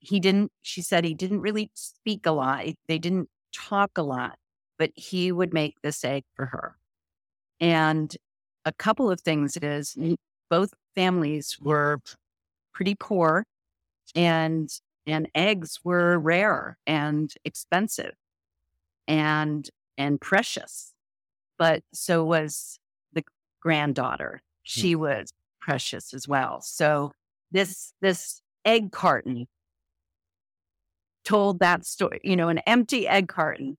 he 0.00 0.20
didn't 0.20 0.52
she 0.62 0.82
said 0.82 1.04
he 1.04 1.14
didn't 1.14 1.40
really 1.42 1.70
speak 1.74 2.26
a 2.26 2.32
lot. 2.32 2.66
They 2.88 2.98
didn't 2.98 3.30
talk 3.54 3.98
a 3.98 4.02
lot, 4.02 4.38
but 4.78 4.92
he 4.96 5.32
would 5.32 5.54
make 5.54 5.76
this 5.82 6.04
egg 6.04 6.24
for 6.36 6.46
her. 6.46 6.76
And 7.60 8.16
a 8.64 8.72
couple 8.72 9.10
of 9.10 9.20
things 9.20 9.56
is 9.58 9.96
both 10.50 10.74
families 10.94 11.58
were 11.60 12.00
pretty 12.74 12.94
poor 12.96 13.44
and 14.16 14.70
and 15.06 15.28
eggs 15.34 15.80
were 15.84 16.18
rare 16.18 16.78
and 16.86 17.34
expensive 17.44 18.14
and 19.08 19.68
and 19.96 20.20
precious. 20.20 20.92
But 21.58 21.82
so 21.92 22.24
was 22.24 22.78
the 23.12 23.24
granddaughter. 23.60 24.42
She 24.62 24.92
hmm. 24.92 25.00
was 25.00 25.32
precious 25.60 26.14
as 26.14 26.28
well. 26.28 26.60
So 26.60 27.10
this 27.50 27.92
this 28.00 28.40
egg 28.64 28.92
carton 28.92 29.48
told 31.24 31.58
that 31.58 31.84
story, 31.84 32.20
you 32.22 32.36
know, 32.36 32.48
an 32.48 32.58
empty 32.58 33.08
egg 33.08 33.26
carton 33.28 33.76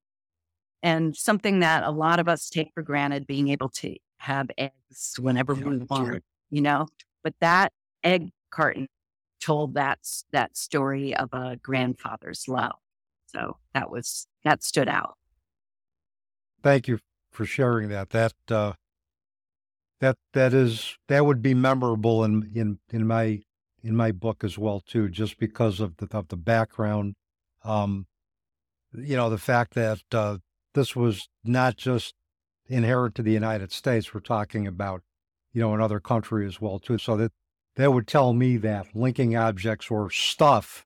and 0.83 1.15
something 1.15 1.59
that 1.59 1.83
a 1.83 1.91
lot 1.91 2.19
of 2.19 2.27
us 2.27 2.49
take 2.49 2.71
for 2.73 2.83
granted 2.83 3.25
being 3.27 3.47
able 3.49 3.69
to 3.69 3.95
have 4.17 4.49
eggs 4.57 5.15
whenever 5.19 5.53
we 5.53 5.77
want, 5.77 6.23
you 6.49 6.61
know. 6.61 6.87
But 7.23 7.33
that 7.41 7.71
egg 8.03 8.29
Carton 8.51 8.87
told 9.39 9.73
that 9.75 9.99
that 10.31 10.57
story 10.57 11.15
of 11.15 11.29
a 11.33 11.57
grandfather's 11.57 12.47
love. 12.47 12.75
So 13.27 13.57
that 13.73 13.89
was 13.89 14.27
that 14.43 14.63
stood 14.63 14.87
out. 14.87 15.15
Thank 16.61 16.87
you 16.87 16.99
for 17.31 17.45
sharing 17.45 17.89
that. 17.89 18.09
That 18.09 18.33
uh, 18.49 18.73
that 19.99 20.17
that 20.33 20.53
is 20.53 20.97
that 21.07 21.25
would 21.25 21.41
be 21.41 21.53
memorable 21.53 22.23
in 22.23 22.51
in 22.53 22.79
in 22.89 23.07
my 23.07 23.41
in 23.81 23.95
my 23.95 24.11
book 24.11 24.43
as 24.43 24.57
well 24.57 24.81
too, 24.81 25.09
just 25.09 25.37
because 25.39 25.79
of 25.79 25.97
the 25.97 26.07
of 26.15 26.27
the 26.29 26.37
background. 26.37 27.15
Um, 27.63 28.07
you 28.93 29.15
know, 29.15 29.29
the 29.29 29.37
fact 29.37 29.73
that 29.75 30.01
uh, 30.11 30.37
this 30.73 30.95
was 30.95 31.29
not 31.43 31.77
just 31.77 32.15
inherent 32.67 33.15
to 33.15 33.23
the 33.23 33.31
United 33.31 33.71
States. 33.71 34.13
We're 34.13 34.21
talking 34.21 34.67
about, 34.67 35.01
you 35.53 35.61
know, 35.61 35.73
another 35.73 35.99
country 35.99 36.45
as 36.45 36.59
well 36.61 36.79
too. 36.79 36.97
So 36.97 37.17
that 37.17 37.31
that 37.75 37.93
would 37.93 38.07
tell 38.07 38.33
me 38.33 38.57
that 38.57 38.95
linking 38.95 39.35
objects 39.35 39.89
or 39.89 40.09
stuff 40.09 40.85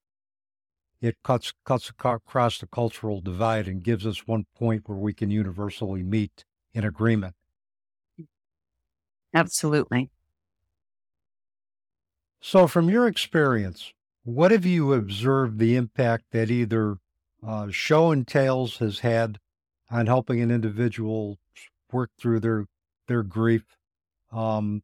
it 1.04 1.18
cuts 1.22 1.52
cuts 1.66 1.89
across 1.89 2.60
the 2.60 2.66
cultural 2.66 3.20
divide 3.20 3.68
and 3.68 3.84
gives 3.84 4.08
us 4.08 4.26
one 4.26 4.46
point 4.56 4.88
where 4.88 4.98
we 4.98 5.13
can 5.13 5.30
universally 5.30 6.02
meet 6.02 6.46
in 6.74 6.86
agreement. 6.86 7.36
Absolutely. 9.34 10.10
So, 12.39 12.68
from 12.68 12.89
your 12.89 13.06
experience, 13.06 13.92
what 14.24 14.52
have 14.52 14.66
you 14.66 14.94
observed 14.94 15.60
the 15.60 15.76
impact 15.76 16.26
that 16.32 16.50
either 16.50 16.98
uh, 17.46 17.68
show 17.70 18.12
and 18.12 18.26
tales 18.26 18.78
has 18.78 19.00
had 19.00 19.39
on 19.92 20.08
helping 20.08 20.39
an 20.39 20.52
individual 20.52 21.38
work 21.92 22.12
through 22.18 22.39
their 22.39 22.66
their 23.10 23.24
grief? 23.24 23.66
Um, 24.32 24.84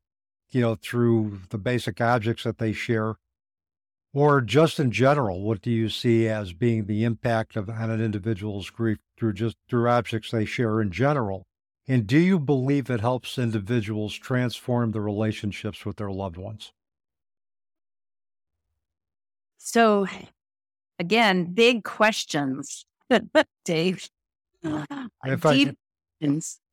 you 0.52 0.60
know, 0.60 0.76
through 0.76 1.40
the 1.50 1.58
basic 1.58 2.02
objects 2.02 2.44
that 2.44 2.58
they 2.58 2.74
share, 2.74 3.16
or 4.14 4.42
just 4.42 4.80
in 4.80 4.92
general, 4.92 5.42
what 5.42 5.62
do 5.62 5.70
you 5.70 5.90
see 5.90 6.28
as 6.28 6.54
being 6.54 6.86
the 6.86 7.04
impact 7.04 7.56
of 7.56 7.70
on 7.70 7.92
an 7.92 8.02
individual's 8.02 8.70
grief 8.70 8.98
through 9.18 9.34
just 9.34 9.56
through 9.70 9.90
objects 9.90 10.32
they 10.32 10.46
share 10.46 10.82
in 10.82 10.92
general? 10.92 11.46
And 11.88 12.06
do 12.06 12.18
you 12.18 12.40
believe 12.40 12.90
it 12.90 13.02
helps 13.02 13.38
individuals 13.38 14.16
transform 14.16 14.92
the 14.92 15.02
relationships 15.02 15.86
with 15.86 15.98
their 15.98 16.12
loved 16.12 16.38
ones? 16.38 16.72
So, 19.58 20.08
again, 20.98 21.46
big 21.54 21.84
questions, 21.84 22.86
Dave. 23.66 24.10
If 24.64 25.46
I, 25.46 25.74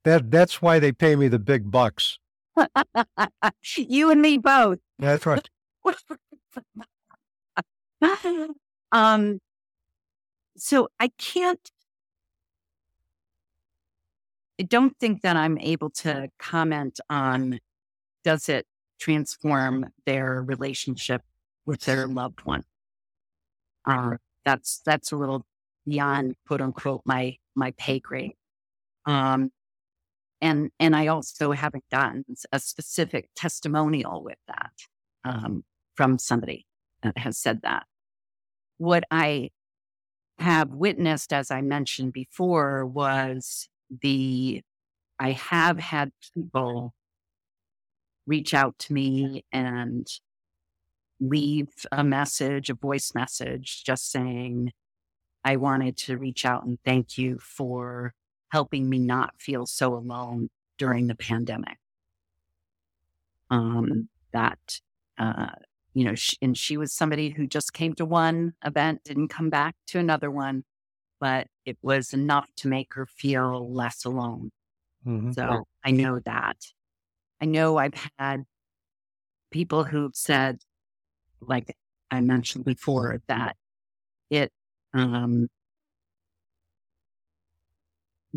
that 0.05 0.31
that's 0.31 0.61
why 0.63 0.79
they 0.79 0.93
pay 0.93 1.17
me 1.17 1.29
the 1.29 1.39
big 1.39 1.71
bucks. 1.71 2.19
you 3.77 4.11
and 4.11 4.23
me 4.23 4.39
both. 4.39 4.79
That's 4.99 5.27
right. 5.27 5.49
um, 8.93 9.39
so 10.57 10.89
I 10.99 11.09
can't. 11.19 11.71
I 14.61 14.63
don't 14.63 14.97
think 14.99 15.23
that 15.23 15.37
I'm 15.37 15.59
able 15.59 15.91
to 15.91 16.29
comment 16.39 16.99
on 17.11 17.61
does 18.25 18.49
it 18.49 18.67
transform 18.99 19.87
their 20.07 20.43
relationship 20.43 21.23
with 21.67 21.83
their 21.83 22.07
loved 22.07 22.41
one. 22.45 22.65
Uh, 23.85 24.17
that's 24.45 24.81
that's 24.85 25.13
a 25.13 25.17
little 25.17 25.45
beyond 25.87 26.37
quote 26.47 26.61
unquote 26.61 27.03
my 27.05 27.37
my 27.55 27.73
pay 27.79 28.01
grade. 28.01 28.35
Um, 29.05 29.51
and 30.41 30.71
and 30.81 30.97
I 30.97 31.07
also 31.09 31.53
haven't 31.53 31.85
gotten 31.91 32.25
a 32.53 32.59
specific 32.59 33.29
testimonial 33.37 34.23
with 34.23 34.39
that 34.49 34.73
um, 35.25 35.65
from 35.95 36.19
somebody 36.19 36.67
has 37.17 37.39
said 37.39 37.63
that. 37.63 37.85
What 38.79 39.05
I 39.11 39.51
have 40.39 40.71
witnessed, 40.71 41.33
as 41.33 41.51
I 41.51 41.63
mentioned 41.63 42.13
before, 42.13 42.85
was 42.85 43.69
the 44.03 44.63
I 45.19 45.33
have 45.33 45.79
had 45.79 46.13
people 46.35 46.95
reach 48.27 48.53
out 48.53 48.79
to 48.81 48.93
me 48.93 49.45
and 49.53 50.07
leave 51.21 51.69
a 51.91 52.05
message, 52.05 52.69
a 52.69 52.75
voice 52.75 53.13
message, 53.15 53.85
just 53.85 54.11
saying, 54.11 54.73
I 55.45 55.57
wanted 55.57 55.97
to 55.99 56.19
reach 56.19 56.45
out 56.45 56.65
and 56.65 56.79
thank 56.85 57.17
you 57.17 57.39
for 57.39 58.13
helping 58.51 58.89
me 58.89 58.99
not 58.99 59.35
feel 59.39 59.65
so 59.65 59.95
alone 59.95 60.51
during 60.77 61.07
the 61.07 61.15
pandemic. 61.15 61.79
Um, 63.49 64.09
that 64.33 64.81
uh, 65.19 65.51
you 65.97 66.05
know, 66.05 66.15
she, 66.15 66.37
and 66.43 66.59
she 66.59 66.77
was 66.77 66.93
somebody 66.93 67.31
who 67.31 67.47
just 67.47 67.73
came 67.73 67.95
to 67.95 68.05
one 68.05 68.53
event, 68.63 69.01
didn't 69.05 69.29
come 69.29 69.49
back 69.49 69.75
to 69.87 69.99
another 69.99 70.31
one, 70.31 70.63
but 71.21 71.47
it 71.65 71.79
was 71.81 72.13
enough 72.13 72.51
to 72.59 72.69
make 72.69 72.93
her 72.93 73.07
feel 73.07 73.73
less 73.73 74.05
alone. 74.05 74.51
Mm-hmm. 75.07 75.33
So 75.33 75.65
I 75.83 75.93
know 75.93 76.21
that. 76.27 76.59
I 77.41 77.47
know 77.47 77.79
I've 77.79 77.95
had 78.19 78.45
people 79.51 79.85
who've 79.85 80.15
said, 80.15 80.59
like 81.41 81.75
I 82.11 82.21
mentioned 82.21 82.67
before, 82.67 83.23
that 83.29 83.57
it, 84.29 84.53
um, 84.93 85.49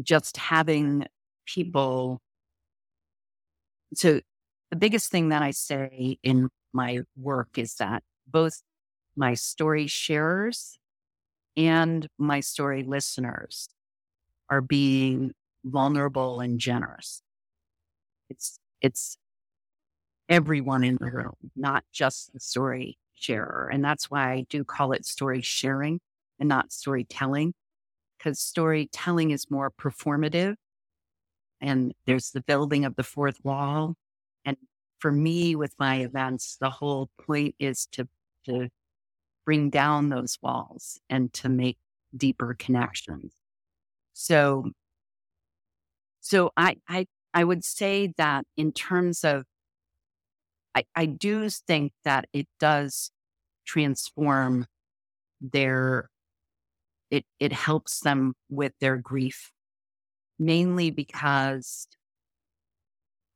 just 0.02 0.38
having 0.38 1.08
people. 1.46 2.22
So 3.96 4.22
the 4.70 4.78
biggest 4.78 5.12
thing 5.12 5.28
that 5.28 5.42
I 5.42 5.52
say 5.52 6.20
in 6.24 6.48
my 6.74 7.02
work 7.18 7.58
is 7.58 7.76
that 7.76 8.04
both 8.28 8.62
my 9.16 9.34
story 9.34 9.88
sharers 9.88 10.78
and 11.58 12.08
my 12.18 12.40
story 12.40 12.84
listeners 12.84 13.70
are 14.50 14.62
being 14.62 15.32
vulnerable 15.66 16.40
and 16.40 16.60
generous. 16.60 17.22
It's 18.30 18.60
it's 18.82 19.18
everyone 20.30 20.84
in 20.84 20.98
the 21.00 21.12
room, 21.12 21.36
not 21.56 21.84
just 21.92 22.32
the 22.34 22.40
story 22.40 22.98
sharer. 23.14 23.70
And 23.72 23.84
that's 23.84 24.10
why 24.10 24.32
I 24.32 24.46
do 24.50 24.64
call 24.64 24.94
it 24.94 25.06
story 25.06 25.42
sharing 25.42 26.00
and 26.40 26.48
not 26.48 26.72
storytelling, 26.72 27.54
because 28.18 28.40
storytelling 28.40 29.32
is 29.32 29.50
more 29.52 29.72
performative. 29.72 30.56
And 31.62 31.94
there's 32.06 32.32
the 32.32 32.42
building 32.42 32.86
of 32.86 32.96
the 32.96 33.04
fourth 33.04 33.44
wall 33.44 33.96
for 35.00 35.12
me 35.12 35.56
with 35.56 35.74
my 35.80 35.98
events, 35.98 36.58
the 36.60 36.70
whole 36.70 37.10
point 37.26 37.56
is 37.60 37.88
to, 37.94 38.08
to 38.46 38.70
bring 39.46 39.70
down 39.70 40.10
those 40.10 40.38
walls 40.42 41.00
and 41.10 41.34
to 41.34 41.50
make 41.50 41.78
deeper 42.16 42.56
connections. 42.58 43.34
So, 44.14 44.72
so 46.20 46.52
I, 46.58 46.78
I, 46.88 47.08
I 47.34 47.44
would 47.44 47.64
say 47.64 48.14
that 48.18 48.46
in 48.58 48.72
terms 48.72 49.24
of, 49.24 49.46
I, 50.76 50.84
I 50.96 51.06
do 51.06 51.50
think 51.50 51.94
that 52.04 52.28
it 52.34 52.48
does 52.60 53.12
transform 53.66 54.68
their, 55.42 56.10
it, 57.10 57.26
it 57.40 57.54
helps 57.54 58.02
them 58.02 58.34
with 58.50 58.74
their 58.80 58.98
grief, 58.98 59.52
mainly 60.38 60.92
because 60.92 61.88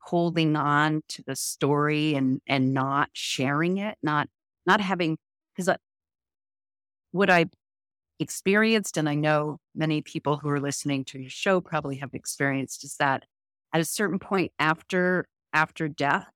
holding 0.05 0.55
on 0.55 1.01
to 1.09 1.23
the 1.23 1.35
story 1.35 2.15
and 2.15 2.41
and 2.47 2.73
not 2.73 3.09
sharing 3.13 3.77
it, 3.77 3.97
not 4.03 4.29
not 4.65 4.81
having 4.81 5.17
because 5.55 5.75
what 7.11 7.29
I 7.29 7.45
experienced, 8.19 8.97
and 8.97 9.07
I 9.07 9.15
know 9.15 9.57
many 9.75 10.01
people 10.01 10.37
who 10.37 10.49
are 10.49 10.59
listening 10.59 11.05
to 11.05 11.19
your 11.19 11.29
show 11.29 11.61
probably 11.61 11.97
have 11.97 12.13
experienced, 12.13 12.83
is 12.83 12.95
that 12.97 13.23
at 13.73 13.81
a 13.81 13.85
certain 13.85 14.19
point 14.19 14.51
after 14.59 15.25
after 15.53 15.87
death 15.87 16.27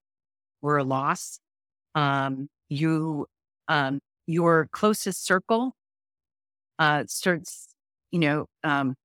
or 0.62 0.78
a 0.78 0.84
loss, 0.84 1.40
um, 1.96 2.50
you 2.70 3.28
um, 3.68 4.00
your 4.28 4.70
closest 4.72 5.26
circle 5.26 5.76
uh, 6.80 7.04
starts, 7.08 7.74
you 8.12 8.20
know, 8.20 8.46
um, 8.64 8.96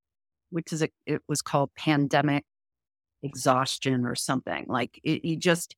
which 0.51 0.71
is 0.71 0.83
a, 0.83 0.89
it 1.05 1.21
was 1.27 1.41
called 1.41 1.71
pandemic 1.75 2.43
exhaustion 3.23 4.05
or 4.05 4.15
something. 4.15 4.65
Like 4.67 4.99
it, 5.03 5.25
you 5.25 5.37
just, 5.37 5.75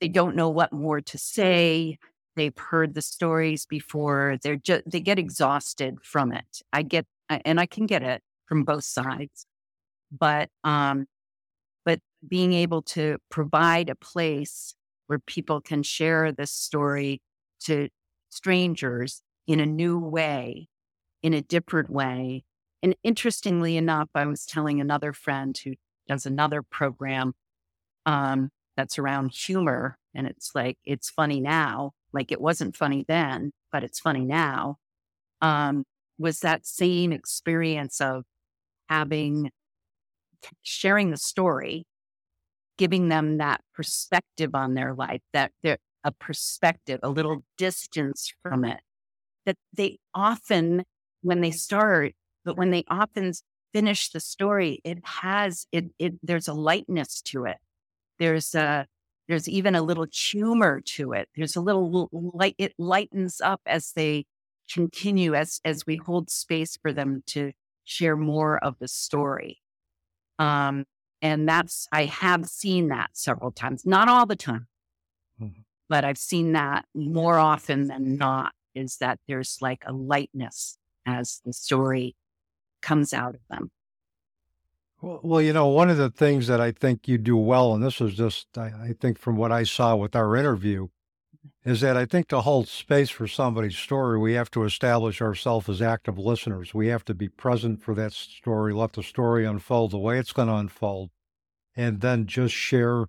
they 0.00 0.08
don't 0.08 0.36
know 0.36 0.48
what 0.48 0.72
more 0.72 1.00
to 1.00 1.18
say. 1.18 1.98
They've 2.36 2.56
heard 2.56 2.94
the 2.94 3.02
stories 3.02 3.66
before. 3.66 4.36
They're 4.42 4.56
just, 4.56 4.84
they 4.86 5.00
get 5.00 5.18
exhausted 5.18 5.96
from 6.02 6.32
it. 6.32 6.62
I 6.72 6.82
get, 6.82 7.06
and 7.28 7.58
I 7.58 7.66
can 7.66 7.86
get 7.86 8.02
it 8.02 8.22
from 8.46 8.64
both 8.64 8.84
sides. 8.84 9.46
But, 10.12 10.50
um, 10.62 11.06
but 11.84 12.00
being 12.26 12.52
able 12.52 12.82
to 12.82 13.18
provide 13.30 13.90
a 13.90 13.94
place 13.96 14.74
where 15.08 15.18
people 15.18 15.60
can 15.60 15.82
share 15.82 16.30
this 16.30 16.52
story 16.52 17.20
to 17.64 17.88
strangers 18.30 19.22
in 19.46 19.60
a 19.60 19.66
new 19.66 19.98
way, 19.98 20.68
in 21.22 21.32
a 21.32 21.40
different 21.42 21.90
way. 21.90 22.44
And 22.82 22.94
interestingly 23.02 23.76
enough, 23.76 24.08
I 24.14 24.26
was 24.26 24.44
telling 24.44 24.80
another 24.80 25.12
friend 25.12 25.58
who 25.64 25.74
does 26.08 26.26
another 26.26 26.62
program 26.62 27.34
um, 28.04 28.50
that's 28.76 28.98
around 28.98 29.32
humor. 29.32 29.98
And 30.14 30.26
it's 30.26 30.52
like, 30.54 30.78
it's 30.84 31.10
funny 31.10 31.40
now 31.40 31.92
like 32.16 32.32
it 32.32 32.40
wasn't 32.40 32.74
funny 32.74 33.04
then, 33.06 33.52
but 33.70 33.84
it's 33.84 34.00
funny 34.00 34.24
now, 34.24 34.76
um, 35.42 35.84
was 36.18 36.40
that 36.40 36.66
same 36.66 37.12
experience 37.12 38.00
of 38.00 38.24
having 38.88 39.50
sharing 40.62 41.10
the 41.10 41.16
story, 41.18 41.84
giving 42.78 43.08
them 43.08 43.36
that 43.36 43.60
perspective 43.74 44.54
on 44.54 44.74
their 44.74 44.94
life, 44.94 45.20
that 45.34 45.52
they're 45.62 45.78
a 46.04 46.10
perspective, 46.12 47.00
a 47.02 47.10
little 47.10 47.44
distance 47.58 48.32
from 48.42 48.64
it. 48.64 48.80
That 49.44 49.56
they 49.74 49.98
often, 50.14 50.84
when 51.20 51.42
they 51.42 51.50
start, 51.50 52.14
but 52.44 52.56
when 52.56 52.70
they 52.70 52.84
often 52.88 53.32
finish 53.76 54.08
the 54.08 54.20
story, 54.20 54.80
it 54.84 54.98
has 55.04 55.66
it. 55.70 55.90
It 55.98 56.14
there's 56.22 56.48
a 56.48 56.54
lightness 56.54 57.20
to 57.22 57.44
it. 57.44 57.58
There's 58.18 58.54
a 58.54 58.86
there's 59.28 59.50
even 59.50 59.74
a 59.74 59.82
little 59.82 60.06
humor 60.10 60.80
to 60.96 61.12
it. 61.12 61.28
There's 61.36 61.56
a 61.56 61.60
little 61.60 62.08
light. 62.10 62.54
It 62.56 62.72
lightens 62.78 63.38
up 63.42 63.60
as 63.66 63.92
they 63.92 64.24
continue, 64.72 65.34
as 65.34 65.60
as 65.62 65.84
we 65.86 65.96
hold 65.96 66.30
space 66.30 66.78
for 66.80 66.90
them 66.90 67.22
to 67.26 67.52
share 67.84 68.16
more 68.16 68.56
of 68.64 68.78
the 68.78 68.88
story. 68.88 69.60
Um, 70.38 70.86
and 71.20 71.46
that's 71.46 71.86
I 71.92 72.06
have 72.06 72.46
seen 72.46 72.88
that 72.88 73.10
several 73.12 73.52
times, 73.52 73.84
not 73.84 74.08
all 74.08 74.24
the 74.24 74.36
time, 74.36 74.68
mm-hmm. 75.38 75.60
but 75.90 76.02
I've 76.02 76.18
seen 76.18 76.52
that 76.52 76.86
more 76.94 77.38
often 77.38 77.88
than 77.88 78.16
not. 78.16 78.54
Is 78.74 78.96
that 78.98 79.18
there's 79.28 79.58
like 79.60 79.82
a 79.86 79.92
lightness 79.92 80.78
as 81.04 81.42
the 81.44 81.52
story 81.52 82.14
comes 82.86 83.12
out 83.12 83.34
of 83.34 83.40
them. 83.50 83.70
Well, 85.02 85.42
you 85.42 85.52
know, 85.52 85.66
one 85.66 85.90
of 85.90 85.98
the 85.98 86.08
things 86.08 86.46
that 86.46 86.60
I 86.60 86.70
think 86.70 87.06
you 87.06 87.18
do 87.18 87.36
well, 87.36 87.74
and 87.74 87.82
this 87.82 88.00
is 88.00 88.14
just, 88.14 88.56
I, 88.56 88.72
I, 88.88 88.94
think 88.98 89.18
from 89.18 89.36
what 89.36 89.52
I 89.52 89.62
saw 89.62 89.94
with 89.94 90.16
our 90.16 90.36
interview, 90.36 90.88
is 91.64 91.80
that 91.80 91.96
I 91.96 92.06
think 92.06 92.28
to 92.28 92.40
hold 92.40 92.66
space 92.68 93.10
for 93.10 93.26
somebody's 93.26 93.76
story, 93.76 94.18
we 94.18 94.32
have 94.34 94.50
to 94.52 94.64
establish 94.64 95.20
ourselves 95.20 95.68
as 95.68 95.82
active 95.82 96.18
listeners. 96.18 96.72
We 96.72 96.86
have 96.88 97.04
to 97.06 97.14
be 97.14 97.28
present 97.28 97.82
for 97.82 97.94
that 97.94 98.12
story, 98.12 98.72
let 98.72 98.94
the 98.94 99.02
story 99.02 99.44
unfold 99.44 99.90
the 99.90 99.98
way 99.98 100.18
it's 100.18 100.32
going 100.32 100.48
to 100.48 100.54
unfold, 100.54 101.10
and 101.76 102.00
then 102.00 102.26
just 102.26 102.54
share 102.54 103.06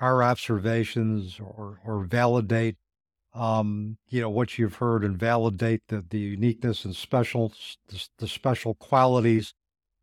our 0.00 0.22
observations 0.22 1.38
or, 1.38 1.80
or 1.84 2.04
validate, 2.04 2.76
um, 3.34 3.98
you 4.08 4.20
know, 4.20 4.30
what 4.30 4.58
you've 4.58 4.76
heard 4.76 5.04
and 5.04 5.18
validate 5.18 5.82
the, 5.88 6.04
the 6.08 6.18
uniqueness 6.18 6.84
and 6.84 6.94
special, 6.94 7.52
the, 7.88 8.08
the 8.18 8.28
special 8.28 8.74
qualities 8.74 9.54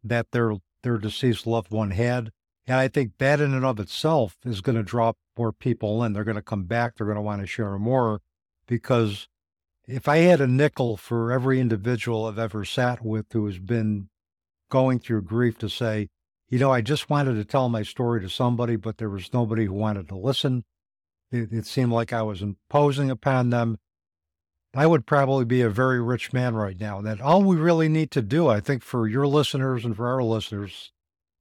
that 0.04 0.28
they're 0.32 0.56
their 0.84 0.98
deceased 0.98 1.46
loved 1.46 1.72
one 1.72 1.92
had. 1.92 2.32
And 2.68 2.78
I 2.78 2.88
think 2.88 3.14
that 3.18 3.42
in 3.42 3.54
and 3.54 3.66
of 3.66 3.80
itself 3.80 4.38
is 4.46 4.62
going 4.62 4.76
to 4.76 4.84
draw 4.84 5.14
more 5.38 5.52
people 5.52 6.04
in. 6.04 6.14
They're 6.14 6.24
going 6.24 6.36
to 6.36 6.42
come 6.42 6.64
back. 6.64 6.96
They're 6.96 7.06
going 7.08 7.16
to 7.16 7.22
want 7.22 7.42
to 7.42 7.48
share 7.48 7.78
more 7.78 8.22
because 8.68 9.28
if 9.88 10.08
I 10.08 10.18
had 10.18 10.42
a 10.42 10.48
nickel 10.48 10.98
for 10.98 11.32
every 11.32 11.60
individual 11.60 12.26
I've 12.26 12.40
ever 12.40 12.64
sat 12.64 13.04
with 13.04 13.26
who 13.34 13.46
has 13.46 13.60
been 13.60 14.10
going 14.70 15.00
through 15.00 15.24
grief 15.24 15.58
to 15.60 15.70
say, 15.70 16.10
you 16.48 16.60
know, 16.60 16.72
I 16.72 16.82
just 16.82 17.10
wanted 17.10 17.36
to 17.36 17.46
tell 17.46 17.70
my 17.70 17.84
story 17.84 18.22
to 18.22 18.30
somebody, 18.30 18.76
but 18.76 18.98
there 18.98 19.10
was 19.10 19.34
nobody 19.34 19.66
who 19.66 19.74
wanted 19.74 20.08
to 20.10 20.18
listen. 20.18 20.64
It, 21.32 21.52
it 21.52 21.66
seemed 21.66 21.92
like 21.92 22.14
I 22.14 22.22
was 22.22 22.42
imposing 22.42 23.10
upon 23.10 23.50
them. 23.50 23.78
I 24.74 24.88
would 24.88 25.06
probably 25.06 25.46
be 25.46 25.62
a 25.62 25.70
very 25.70 26.02
rich 26.02 26.32
man 26.32 26.56
right 26.56 26.80
now. 26.80 27.02
That 27.02 27.20
all 27.22 27.44
we 27.44 27.58
really 27.58 27.90
need 27.90 28.12
to 28.12 28.22
do, 28.22 28.48
I 28.48 28.60
think, 28.60 28.84
for 28.84 29.08
your 29.08 29.28
listeners 29.28 29.84
and 29.84 29.96
for 29.96 30.08
our 30.08 30.24
listeners, 30.24 30.92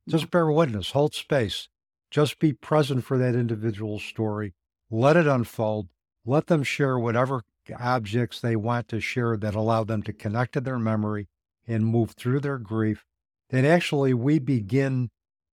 just 0.09 0.25
mm-hmm. 0.25 0.31
bear 0.31 0.51
witness, 0.51 0.91
hold 0.91 1.15
space, 1.15 1.69
just 2.11 2.39
be 2.39 2.53
present 2.53 3.05
for 3.05 3.19
that 3.19 3.37
individual 3.37 3.99
story, 4.01 4.55
let 4.91 5.17
it 5.17 5.27
unfold, 5.27 5.89
let 6.25 6.49
them 6.49 6.63
share 6.63 6.99
whatever 6.99 7.45
objects 7.79 8.41
they 8.41 8.57
want 8.57 8.89
to 8.89 9.01
share 9.01 9.37
that 9.37 9.55
allow 9.55 9.85
them 9.85 10.03
to 10.03 10.13
connect 10.13 10.55
to 10.55 10.61
their 10.61 10.79
memory 10.79 11.29
and 11.69 11.87
move 11.87 12.13
through 12.13 12.41
their 12.41 12.59
grief. 12.59 13.05
And 13.51 13.67
actually, 13.67 14.15
we 14.15 14.39
begin, 14.39 15.11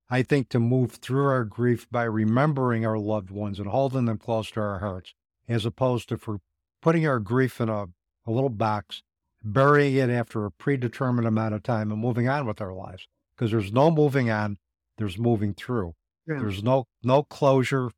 I 0.09 0.23
think, 0.23 0.49
to 0.49 0.59
move 0.59 0.93
through 0.93 1.25
our 1.25 1.43
grief 1.43 1.87
by 1.91 2.03
remembering 2.03 2.85
our 2.85 2.97
loved 2.97 3.29
ones 3.29 3.59
and 3.59 3.67
holding 3.67 4.05
them 4.05 4.17
close 4.17 4.49
to 4.51 4.61
our 4.61 4.79
hearts, 4.79 5.13
as 5.47 5.65
opposed 5.65 6.09
to 6.09 6.17
for 6.17 6.39
putting 6.81 7.05
our 7.05 7.19
grief 7.19 7.59
in 7.59 7.69
a, 7.69 7.83
a 8.25 8.31
little 8.31 8.49
box, 8.49 9.03
burying 9.43 9.95
it 9.95 10.09
after 10.09 10.45
a 10.45 10.51
predetermined 10.51 11.27
amount 11.27 11.55
of 11.55 11.63
time, 11.63 11.91
and 11.91 12.01
moving 12.01 12.29
on 12.29 12.45
with 12.45 12.61
our 12.61 12.73
lives. 12.73 13.07
Because 13.35 13.51
there's 13.51 13.73
no 13.73 13.91
moving 13.91 14.29
on, 14.29 14.57
there's 14.97 15.17
moving 15.17 15.53
through. 15.53 15.93
Yeah. 16.27 16.39
There's 16.39 16.63
no 16.63 16.87
no 17.03 17.23
closure. 17.23 17.91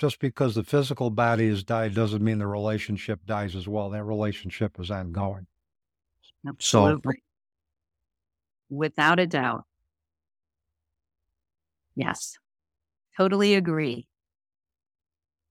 Just 0.00 0.18
because 0.18 0.56
the 0.56 0.64
physical 0.64 1.08
body 1.10 1.48
has 1.48 1.62
died 1.62 1.94
doesn't 1.94 2.22
mean 2.22 2.38
the 2.38 2.48
relationship 2.48 3.20
dies 3.26 3.54
as 3.54 3.68
well. 3.68 3.90
That 3.90 4.02
relationship 4.02 4.78
is 4.80 4.90
ongoing. 4.90 5.46
Absolutely. 6.46 7.14
So, 7.14 8.76
Without 8.76 9.20
a 9.20 9.26
doubt. 9.26 9.64
Yes. 11.96 12.36
Totally 13.16 13.54
agree. 13.54 14.08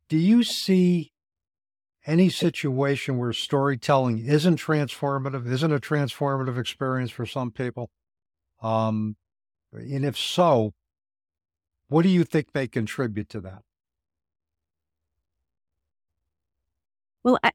Do 0.09 0.17
you 0.17 0.43
see 0.43 1.11
any 2.05 2.29
situation 2.29 3.17
where 3.17 3.31
storytelling 3.31 4.19
isn't 4.19 4.59
transformative, 4.59 5.47
isn't 5.47 5.71
a 5.71 5.79
transformative 5.79 6.57
experience 6.59 7.11
for 7.11 7.25
some 7.25 7.51
people? 7.51 7.89
Um, 8.61 9.15
and 9.71 10.05
if 10.05 10.17
so, 10.17 10.73
what 11.87 12.03
do 12.03 12.09
you 12.09 12.23
think 12.23 12.47
may 12.53 12.67
contribute 12.67 13.29
to 13.29 13.41
that? 13.41 13.61
Well, 17.23 17.39
I, 17.41 17.51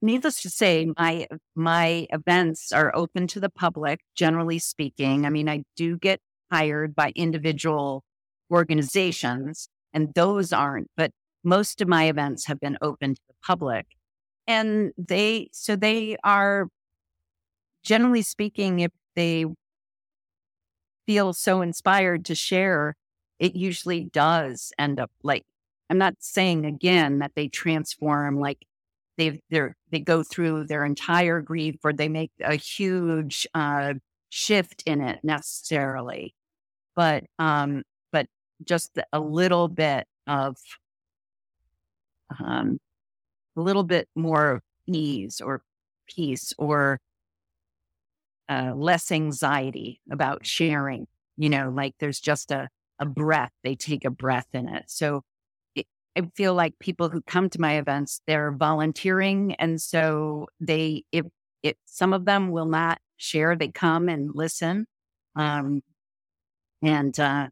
needless 0.00 0.42
to 0.42 0.50
say, 0.50 0.92
my 0.98 1.28
my 1.54 2.06
events 2.10 2.72
are 2.72 2.94
open 2.94 3.26
to 3.28 3.40
the 3.40 3.50
public. 3.50 4.00
Generally 4.14 4.60
speaking, 4.60 5.26
I 5.26 5.30
mean, 5.30 5.48
I 5.48 5.64
do 5.76 5.98
get 5.98 6.20
hired 6.50 6.94
by 6.94 7.12
individual 7.16 8.04
organizations, 8.50 9.68
and 9.92 10.12
those 10.14 10.52
aren't. 10.52 10.90
But 10.96 11.12
most 11.44 11.80
of 11.80 11.88
my 11.88 12.04
events 12.04 12.46
have 12.46 12.60
been 12.60 12.78
open 12.80 13.14
to 13.14 13.20
the 13.28 13.34
public. 13.44 13.86
And 14.46 14.92
they, 14.96 15.48
so 15.52 15.76
they 15.76 16.16
are, 16.24 16.68
generally 17.82 18.22
speaking, 18.22 18.80
if 18.80 18.92
they 19.14 19.44
feel 21.06 21.32
so 21.32 21.62
inspired 21.62 22.24
to 22.26 22.34
share, 22.34 22.94
it 23.38 23.54
usually 23.54 24.04
does 24.04 24.72
end 24.78 25.00
up 25.00 25.10
like, 25.22 25.44
I'm 25.90 25.98
not 25.98 26.14
saying 26.20 26.64
again 26.64 27.18
that 27.18 27.32
they 27.34 27.48
transform 27.48 28.38
like 28.38 28.64
they 29.18 29.40
they 29.50 29.60
they 29.90 30.00
go 30.00 30.22
through 30.22 30.64
their 30.64 30.84
entire 30.84 31.40
grief 31.40 31.76
or 31.84 31.92
they 31.92 32.08
make 32.08 32.30
a 32.40 32.54
huge 32.54 33.46
uh, 33.54 33.94
shift 34.30 34.82
in 34.86 35.00
it 35.02 35.20
necessarily, 35.22 36.34
but 36.96 37.24
um, 37.38 37.82
just 38.64 38.98
a 39.12 39.20
little 39.20 39.68
bit 39.68 40.06
of 40.26 40.56
um, 42.40 42.78
a 43.56 43.60
little 43.60 43.84
bit 43.84 44.08
more 44.14 44.62
ease 44.86 45.40
or 45.40 45.62
peace 46.06 46.52
or 46.58 47.00
uh, 48.48 48.72
less 48.74 49.10
anxiety 49.10 50.00
about 50.10 50.46
sharing. 50.46 51.06
You 51.36 51.48
know, 51.48 51.72
like 51.74 51.94
there's 51.98 52.20
just 52.20 52.50
a, 52.50 52.68
a 52.98 53.06
breath, 53.06 53.52
they 53.64 53.74
take 53.74 54.04
a 54.04 54.10
breath 54.10 54.48
in 54.52 54.68
it. 54.68 54.84
So 54.88 55.22
it, 55.74 55.86
I 56.16 56.22
feel 56.34 56.54
like 56.54 56.78
people 56.78 57.08
who 57.08 57.22
come 57.22 57.48
to 57.50 57.60
my 57.60 57.78
events, 57.78 58.20
they're 58.26 58.52
volunteering. 58.52 59.54
And 59.54 59.80
so 59.80 60.46
they, 60.60 61.04
if, 61.12 61.26
if 61.62 61.76
some 61.86 62.12
of 62.12 62.24
them 62.24 62.50
will 62.50 62.66
not 62.66 63.00
share, 63.16 63.56
they 63.56 63.68
come 63.68 64.08
and 64.08 64.30
listen. 64.34 64.86
Um, 65.34 65.82
and 66.82 67.18
uh, 67.18 67.48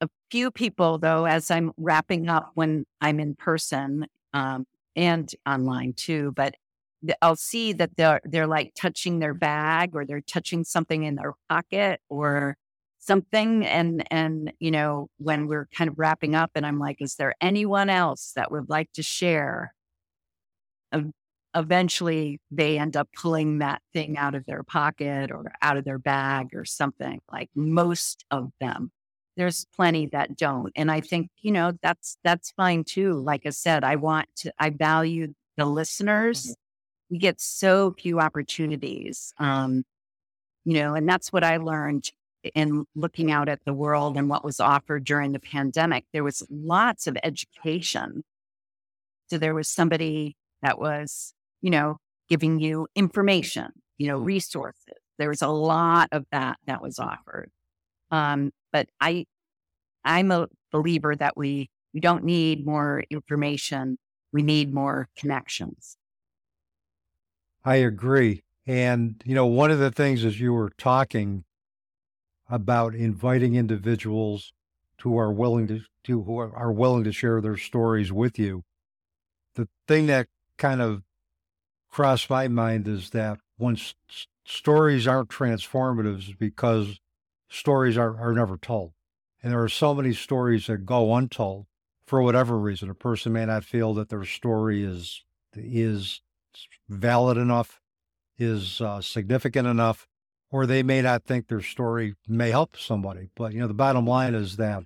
a 0.00 0.08
few 0.30 0.50
people, 0.50 0.98
though, 0.98 1.26
as 1.26 1.50
I'm 1.50 1.72
wrapping 1.76 2.28
up 2.28 2.50
when 2.54 2.84
I'm 3.00 3.20
in 3.20 3.34
person 3.34 4.06
um, 4.32 4.66
and 4.96 5.30
online 5.46 5.94
too, 5.94 6.32
but 6.36 6.54
I'll 7.22 7.36
see 7.36 7.72
that 7.74 7.96
they're 7.96 8.20
they're 8.24 8.46
like 8.46 8.72
touching 8.74 9.18
their 9.20 9.34
bag 9.34 9.94
or 9.94 10.04
they're 10.04 10.20
touching 10.20 10.64
something 10.64 11.04
in 11.04 11.14
their 11.14 11.34
pocket 11.48 12.00
or 12.08 12.56
something 12.98 13.64
and 13.64 14.04
and 14.10 14.52
you 14.58 14.70
know 14.72 15.08
when 15.18 15.46
we're 15.46 15.68
kind 15.72 15.88
of 15.88 15.98
wrapping 15.98 16.34
up 16.34 16.50
and 16.56 16.66
I'm 16.66 16.78
like 16.80 17.00
is 17.00 17.14
there 17.14 17.34
anyone 17.40 17.88
else 17.88 18.32
that 18.34 18.50
would 18.50 18.68
like 18.68 18.92
to 18.94 19.02
share? 19.02 19.74
Eventually 21.54 22.40
they 22.50 22.78
end 22.78 22.96
up 22.96 23.08
pulling 23.16 23.58
that 23.58 23.80
thing 23.92 24.16
out 24.18 24.34
of 24.34 24.44
their 24.46 24.62
pocket 24.62 25.30
or 25.30 25.52
out 25.62 25.76
of 25.76 25.84
their 25.84 25.98
bag 25.98 26.48
or 26.54 26.64
something 26.64 27.20
like 27.32 27.50
most 27.54 28.24
of 28.30 28.50
them 28.60 28.90
there's 29.38 29.64
plenty 29.74 30.06
that 30.06 30.36
don't. 30.36 30.72
And 30.74 30.90
I 30.90 31.00
think, 31.00 31.30
you 31.40 31.52
know, 31.52 31.72
that's 31.80 32.18
that's 32.24 32.50
fine 32.50 32.82
too. 32.82 33.14
Like 33.14 33.46
I 33.46 33.50
said, 33.50 33.84
I 33.84 33.94
want 33.94 34.28
to 34.38 34.52
I 34.58 34.70
value 34.70 35.32
the 35.56 35.64
listeners. 35.64 36.42
Mm-hmm. 36.42 36.52
We 37.10 37.18
get 37.18 37.40
so 37.40 37.94
few 37.96 38.20
opportunities. 38.20 39.32
Um, 39.38 39.84
you 40.64 40.74
know, 40.74 40.94
and 40.94 41.08
that's 41.08 41.32
what 41.32 41.44
I 41.44 41.56
learned 41.56 42.10
in 42.54 42.84
looking 42.96 43.30
out 43.30 43.48
at 43.48 43.60
the 43.64 43.72
world 43.72 44.16
and 44.16 44.28
what 44.28 44.44
was 44.44 44.58
offered 44.60 45.04
during 45.04 45.32
the 45.32 45.38
pandemic. 45.38 46.04
There 46.12 46.24
was 46.24 46.44
lots 46.50 47.06
of 47.06 47.16
education. 47.22 48.24
So 49.30 49.38
there 49.38 49.54
was 49.54 49.68
somebody 49.68 50.36
that 50.62 50.80
was, 50.80 51.32
you 51.62 51.70
know, 51.70 51.98
giving 52.28 52.58
you 52.58 52.88
information, 52.96 53.68
you 53.98 54.08
know, 54.08 54.18
resources. 54.18 54.98
There 55.16 55.28
was 55.28 55.42
a 55.42 55.48
lot 55.48 56.08
of 56.10 56.24
that 56.32 56.58
that 56.66 56.82
was 56.82 56.98
offered. 56.98 57.50
Um, 58.10 58.50
but 58.72 58.88
I, 59.00 59.26
I'm 60.04 60.30
a 60.30 60.48
believer 60.72 61.16
that 61.16 61.36
we 61.36 61.70
we 61.94 62.00
don't 62.00 62.24
need 62.24 62.66
more 62.66 63.04
information. 63.10 63.98
We 64.32 64.42
need 64.42 64.74
more 64.74 65.08
connections. 65.16 65.98
I 67.64 67.76
agree. 67.76 68.42
And, 68.66 69.22
you 69.24 69.34
know, 69.34 69.46
one 69.46 69.70
of 69.70 69.78
the 69.78 69.90
things 69.92 70.24
as 70.24 70.40
you 70.40 70.52
were 70.52 70.70
talking 70.70 71.44
about 72.48 72.94
inviting 72.94 73.54
individuals 73.54 74.52
who 75.02 75.16
are 75.16 75.32
willing 75.32 75.66
to, 75.68 75.80
to 76.04 76.22
who 76.22 76.38
are 76.38 76.72
willing 76.72 77.04
to 77.04 77.12
share 77.12 77.40
their 77.40 77.56
stories 77.56 78.12
with 78.12 78.38
you, 78.38 78.64
the 79.54 79.68
thing 79.88 80.06
that 80.06 80.28
kind 80.58 80.82
of 80.82 81.02
crossed 81.90 82.30
my 82.30 82.48
mind 82.48 82.88
is 82.88 83.10
that 83.10 83.40
s- 83.60 83.94
stories 84.46 85.06
aren't 85.06 85.30
transformative 85.30 86.38
because 86.38 87.00
stories 87.48 87.96
are, 87.96 88.16
are 88.18 88.32
never 88.32 88.56
told. 88.56 88.92
And 89.42 89.52
there 89.52 89.62
are 89.62 89.68
so 89.68 89.94
many 89.94 90.12
stories 90.12 90.66
that 90.66 90.84
go 90.84 91.14
untold 91.14 91.66
for 92.06 92.22
whatever 92.22 92.58
reason. 92.58 92.90
A 92.90 92.94
person 92.94 93.32
may 93.32 93.46
not 93.46 93.64
feel 93.64 93.94
that 93.94 94.08
their 94.08 94.24
story 94.24 94.82
is 94.82 95.24
is 95.54 96.20
valid 96.88 97.36
enough, 97.36 97.80
is 98.36 98.80
uh, 98.80 99.00
significant 99.00 99.66
enough, 99.66 100.06
or 100.50 100.66
they 100.66 100.82
may 100.82 101.02
not 101.02 101.24
think 101.24 101.48
their 101.48 101.62
story 101.62 102.14
may 102.26 102.50
help 102.50 102.76
somebody. 102.76 103.28
But 103.36 103.52
you 103.52 103.60
know, 103.60 103.68
the 103.68 103.74
bottom 103.74 104.06
line 104.06 104.34
is 104.34 104.56
that 104.56 104.84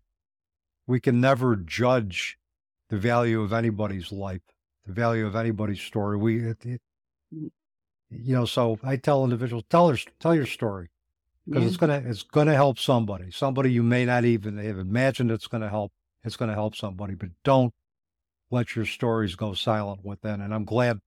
we 0.87 1.01
can 1.01 1.21
never 1.21 1.57
judge 1.57 2.39
the 2.91 2.99
value 2.99 3.41
of 3.41 3.53
anybody's 3.53 4.13
life, 4.13 4.43
the 4.85 4.93
value 4.93 5.27
of 5.27 5.35
anybody's 5.35 5.81
story. 5.81 6.17
We, 6.17 6.45
it, 6.51 6.67
it, 6.67 6.81
you 7.31 8.35
know, 8.35 8.45
so 8.45 8.79
I 8.83 8.97
tell 8.97 9.25
individuals, 9.25 9.65
tell 9.71 9.89
her, 9.89 9.97
tell 10.21 10.35
your 10.35 10.47
story 10.47 10.91
because 11.47 11.62
yeah. 11.62 11.68
it's 11.68 11.76
gonna 11.76 12.03
it's 12.07 12.22
gonna 12.22 12.55
help 12.55 12.78
somebody, 12.78 13.30
somebody 13.30 13.72
you 13.72 13.82
may 13.82 14.05
not 14.05 14.24
even 14.24 14.59
have 14.59 14.78
imagined 14.78 15.30
it's 15.30 15.47
gonna 15.47 15.68
help. 15.68 15.93
It's 16.24 16.36
gonna 16.36 16.55
help 16.55 16.76
somebody, 16.76 17.14
but 17.14 17.30
don't 17.45 17.72
let 18.51 18.76
your 18.76 18.84
stories 18.84 19.34
go 19.34 19.55
silent 19.55 20.05
within. 20.05 20.40
And 20.40 20.55
I'm 20.55 20.64
glad 20.64 21.01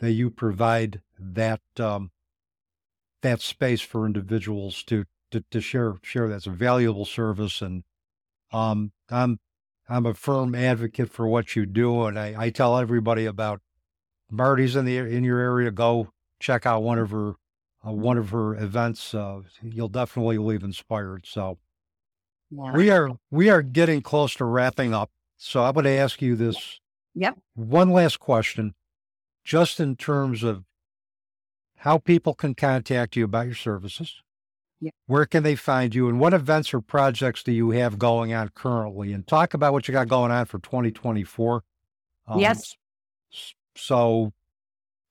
that 0.00 0.12
you 0.12 0.30
provide 0.30 1.02
that 1.18 1.60
um, 1.78 2.10
that 3.22 3.40
space 3.40 3.80
for 3.80 4.06
individuals 4.06 4.82
to, 4.84 5.04
to 5.30 5.44
to 5.50 5.60
share 5.60 5.96
share 6.02 6.28
that's 6.28 6.46
a 6.46 6.50
valuable 6.50 7.04
service. 7.04 7.60
And 7.60 7.84
um, 8.52 8.92
I'm 9.10 9.38
I'm 9.88 10.06
a 10.06 10.14
firm 10.14 10.54
advocate 10.54 11.10
for 11.10 11.26
what 11.26 11.56
you 11.56 11.66
do, 11.66 12.04
and 12.04 12.18
I, 12.18 12.34
I 12.38 12.50
tell 12.50 12.78
everybody 12.78 13.26
about 13.26 13.60
Martie's 14.30 14.76
in 14.76 14.86
the 14.86 14.96
in 14.96 15.24
your 15.24 15.40
area. 15.40 15.70
Go 15.70 16.08
check 16.40 16.64
out 16.64 16.82
one 16.82 16.98
of 16.98 17.10
her 17.10 17.34
uh, 17.86 17.92
one 17.92 18.18
of 18.18 18.30
her 18.30 18.54
events. 18.54 19.14
Uh, 19.14 19.42
you'll 19.62 19.88
definitely 19.88 20.38
leave 20.38 20.62
inspired. 20.62 21.26
So 21.26 21.58
yeah. 22.50 22.72
we 22.72 22.90
are 22.90 23.10
we 23.30 23.50
are 23.50 23.62
getting 23.62 24.02
close 24.02 24.34
to 24.36 24.44
wrapping 24.44 24.94
up. 24.94 25.10
So 25.36 25.64
I'm 25.64 25.74
going 25.74 25.84
to 25.84 25.90
ask 25.90 26.22
you 26.22 26.36
this. 26.36 26.80
Yep. 27.14 27.38
One 27.54 27.90
last 27.90 28.18
question, 28.18 28.74
just 29.44 29.78
in 29.78 29.96
terms 29.96 30.42
of 30.42 30.64
how 31.78 31.98
people 31.98 32.34
can 32.34 32.54
contact 32.54 33.14
you 33.14 33.24
about 33.24 33.46
your 33.46 33.54
services. 33.54 34.20
Yep. 34.80 34.94
Where 35.06 35.26
can 35.26 35.44
they 35.44 35.54
find 35.54 35.94
you, 35.94 36.08
and 36.08 36.18
what 36.18 36.34
events 36.34 36.74
or 36.74 36.80
projects 36.80 37.42
do 37.42 37.52
you 37.52 37.70
have 37.70 37.98
going 37.98 38.34
on 38.34 38.50
currently? 38.50 39.12
And 39.12 39.26
talk 39.26 39.54
about 39.54 39.72
what 39.72 39.86
you 39.86 39.92
got 39.92 40.08
going 40.08 40.32
on 40.32 40.46
for 40.46 40.58
2024. 40.58 41.62
Um, 42.26 42.40
yes. 42.40 42.76
So 43.76 44.32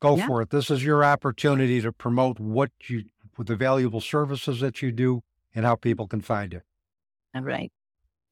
Go 0.03 0.17
yeah. 0.17 0.27
for 0.27 0.41
it. 0.41 0.49
This 0.49 0.69
is 0.69 0.83
your 0.83 1.01
opportunity 1.05 1.79
to 1.79 1.93
promote 1.93 2.37
what 2.37 2.71
you, 2.87 3.05
with 3.37 3.47
the 3.47 3.55
valuable 3.55 4.01
services 4.01 4.59
that 4.59 4.81
you 4.81 4.91
do 4.91 5.23
and 5.55 5.65
how 5.65 5.75
people 5.75 6.07
can 6.07 6.19
find 6.19 6.51
you. 6.51 6.61
All 7.33 7.41
right. 7.41 7.71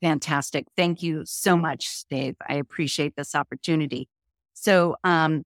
Fantastic. 0.01 0.67
Thank 0.75 1.01
you 1.01 1.23
so 1.25 1.55
much, 1.55 2.03
Dave. 2.09 2.35
I 2.45 2.55
appreciate 2.55 3.15
this 3.15 3.33
opportunity. 3.33 4.09
So, 4.53 4.97
um, 5.05 5.43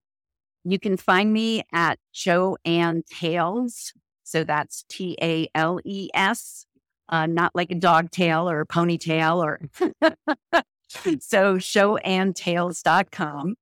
you 0.64 0.80
can 0.80 0.98
find 0.98 1.32
me 1.32 1.62
at 1.72 2.00
Show 2.12 2.58
and 2.66 3.06
Tales. 3.06 3.94
So 4.24 4.44
that's 4.44 4.84
T 4.90 5.16
A 5.22 5.48
L 5.54 5.80
E 5.86 6.10
S, 6.16 6.66
uh, 7.08 7.28
not 7.28 7.52
like 7.54 7.70
a 7.70 7.76
dog 7.76 8.10
tail 8.10 8.50
or 8.50 8.62
a 8.62 8.66
ponytail 8.66 9.44
or 9.44 9.62
so 11.20 11.58
showandtales.com. 11.58 13.56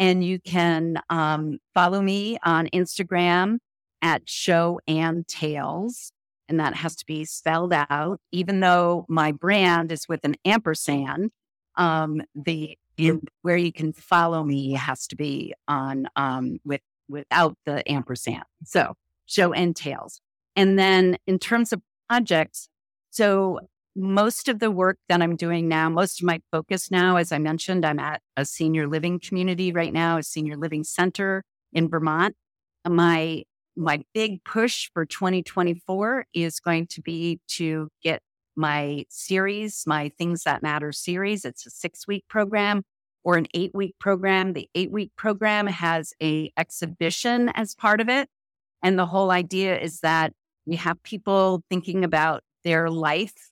And 0.00 0.24
you 0.24 0.40
can 0.40 1.00
um, 1.10 1.58
follow 1.74 2.00
me 2.00 2.38
on 2.42 2.68
Instagram 2.68 3.58
at 4.02 4.28
show 4.28 4.80
and 4.88 5.28
tales. 5.28 6.12
And 6.48 6.58
that 6.58 6.74
has 6.74 6.96
to 6.96 7.06
be 7.06 7.24
spelled 7.24 7.72
out, 7.72 8.18
even 8.32 8.58
though 8.58 9.04
my 9.08 9.30
brand 9.30 9.92
is 9.92 10.08
with 10.08 10.24
an 10.24 10.34
ampersand. 10.44 11.30
Um, 11.76 12.22
the 12.34 12.76
where 13.42 13.56
you 13.56 13.72
can 13.72 13.92
follow 13.92 14.42
me 14.42 14.72
has 14.72 15.06
to 15.06 15.16
be 15.16 15.54
on 15.68 16.08
um, 16.16 16.58
with 16.64 16.82
without 17.08 17.56
the 17.64 17.88
ampersand. 17.90 18.44
So 18.64 18.94
show 19.26 19.52
and 19.52 19.76
tales. 19.76 20.20
And 20.56 20.78
then 20.78 21.16
in 21.26 21.38
terms 21.38 21.72
of 21.72 21.80
projects, 22.08 22.68
so 23.10 23.60
most 23.96 24.48
of 24.48 24.60
the 24.60 24.70
work 24.70 24.98
that 25.08 25.20
I'm 25.20 25.36
doing 25.36 25.68
now, 25.68 25.88
most 25.88 26.20
of 26.20 26.26
my 26.26 26.40
focus 26.52 26.90
now, 26.90 27.16
as 27.16 27.32
I 27.32 27.38
mentioned, 27.38 27.84
I'm 27.84 27.98
at 27.98 28.20
a 28.36 28.44
senior 28.44 28.86
living 28.86 29.18
community 29.18 29.72
right 29.72 29.92
now, 29.92 30.18
a 30.18 30.22
senior 30.22 30.56
living 30.56 30.84
center 30.84 31.42
in 31.72 31.88
Vermont. 31.88 32.36
My 32.88 33.44
my 33.76 34.02
big 34.12 34.44
push 34.44 34.90
for 34.92 35.06
2024 35.06 36.26
is 36.34 36.60
going 36.60 36.86
to 36.88 37.00
be 37.00 37.40
to 37.48 37.88
get 38.02 38.20
my 38.56 39.04
series, 39.08 39.84
my 39.86 40.10
Things 40.18 40.42
That 40.42 40.62
Matter 40.62 40.92
series. 40.92 41.44
It's 41.44 41.66
a 41.66 41.70
six 41.70 42.06
week 42.06 42.24
program 42.28 42.82
or 43.24 43.36
an 43.36 43.46
eight 43.54 43.70
week 43.74 43.94
program. 43.98 44.52
The 44.52 44.68
eight 44.74 44.90
week 44.90 45.12
program 45.16 45.66
has 45.66 46.12
a 46.22 46.52
exhibition 46.56 47.50
as 47.50 47.74
part 47.74 48.00
of 48.00 48.08
it. 48.08 48.28
And 48.82 48.98
the 48.98 49.06
whole 49.06 49.30
idea 49.30 49.78
is 49.78 50.00
that 50.00 50.32
we 50.66 50.76
have 50.76 51.02
people 51.02 51.62
thinking 51.70 52.04
about 52.04 52.42
their 52.64 52.90
life 52.90 53.49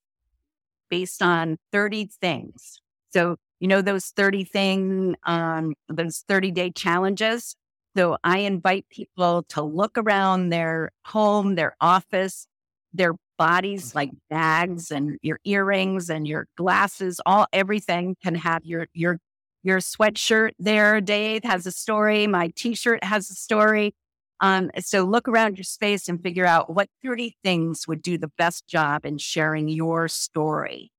based 0.90 1.22
on 1.22 1.58
30 1.72 2.10
things. 2.20 2.80
So, 3.10 3.36
you 3.60 3.68
know, 3.68 3.82
those 3.82 4.06
30 4.06 4.44
thing, 4.44 5.16
um, 5.24 5.74
those 5.88 6.24
30 6.28 6.50
day 6.50 6.70
challenges. 6.70 7.56
So 7.96 8.16
I 8.22 8.38
invite 8.40 8.86
people 8.90 9.44
to 9.50 9.62
look 9.62 9.98
around 9.98 10.50
their 10.50 10.90
home, 11.06 11.54
their 11.56 11.74
office, 11.80 12.46
their 12.92 13.14
bodies 13.38 13.94
like 13.94 14.10
bags 14.28 14.90
and 14.90 15.16
your 15.22 15.38
earrings 15.44 16.10
and 16.10 16.26
your 16.26 16.46
glasses, 16.56 17.20
all 17.24 17.46
everything 17.52 18.16
can 18.22 18.34
have 18.34 18.64
your 18.64 18.88
your 18.92 19.18
your 19.62 19.78
sweatshirt 19.78 20.52
there, 20.58 21.00
Dave 21.00 21.44
has 21.44 21.66
a 21.66 21.72
story. 21.72 22.26
My 22.26 22.52
t-shirt 22.56 23.02
has 23.04 23.30
a 23.30 23.34
story. 23.34 23.94
Um, 24.40 24.70
so 24.78 25.04
look 25.04 25.28
around 25.28 25.56
your 25.56 25.64
space 25.64 26.08
and 26.08 26.22
figure 26.22 26.46
out 26.46 26.72
what 26.72 26.88
30 27.02 27.36
things 27.42 27.88
would 27.88 28.02
do 28.02 28.18
the 28.18 28.30
best 28.38 28.66
job 28.68 29.04
in 29.04 29.18
sharing 29.18 29.68
your 29.68 30.08
story. 30.08 30.92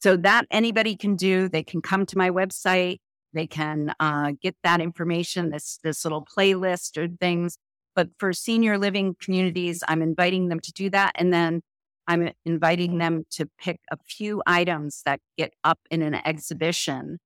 So 0.00 0.16
that 0.16 0.46
anybody 0.50 0.96
can 0.96 1.14
do. 1.14 1.48
They 1.48 1.62
can 1.62 1.80
come 1.80 2.06
to 2.06 2.18
my 2.18 2.30
website. 2.30 2.98
They 3.32 3.46
can 3.46 3.94
uh, 4.00 4.32
get 4.42 4.56
that 4.64 4.80
information, 4.80 5.50
this 5.50 5.78
this 5.82 6.04
little 6.04 6.26
playlist 6.26 6.98
or 6.98 7.08
things. 7.20 7.56
But 7.94 8.08
for 8.18 8.32
senior 8.32 8.78
living 8.78 9.16
communities, 9.20 9.84
I'm 9.86 10.02
inviting 10.02 10.48
them 10.48 10.60
to 10.60 10.72
do 10.72 10.90
that, 10.90 11.12
and 11.14 11.32
then 11.32 11.62
I'm 12.06 12.30
inviting 12.44 12.98
them 12.98 13.24
to 13.30 13.48
pick 13.58 13.80
a 13.90 13.96
few 13.96 14.42
items 14.46 15.02
that 15.06 15.20
get 15.38 15.52
up 15.62 15.78
in 15.90 16.02
an 16.02 16.14
exhibition 16.14 17.18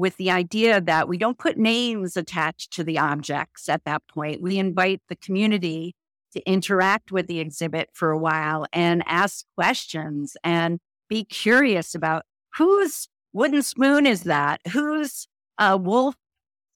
with 0.00 0.16
the 0.16 0.30
idea 0.30 0.80
that 0.80 1.08
we 1.08 1.18
don't 1.18 1.36
put 1.36 1.58
names 1.58 2.16
attached 2.16 2.72
to 2.72 2.82
the 2.82 2.98
objects 2.98 3.68
at 3.68 3.84
that 3.84 4.02
point. 4.08 4.40
We 4.40 4.58
invite 4.58 5.02
the 5.10 5.16
community 5.16 5.94
to 6.32 6.40
interact 6.48 7.12
with 7.12 7.26
the 7.26 7.38
exhibit 7.38 7.90
for 7.92 8.10
a 8.10 8.18
while 8.18 8.64
and 8.72 9.02
ask 9.04 9.44
questions 9.56 10.38
and 10.42 10.78
be 11.10 11.22
curious 11.22 11.94
about 11.94 12.22
whose 12.56 13.08
wooden 13.34 13.62
spoon 13.62 14.06
is 14.06 14.22
that? 14.22 14.62
Whose 14.72 15.28
uh, 15.58 15.76
wolf 15.78 16.14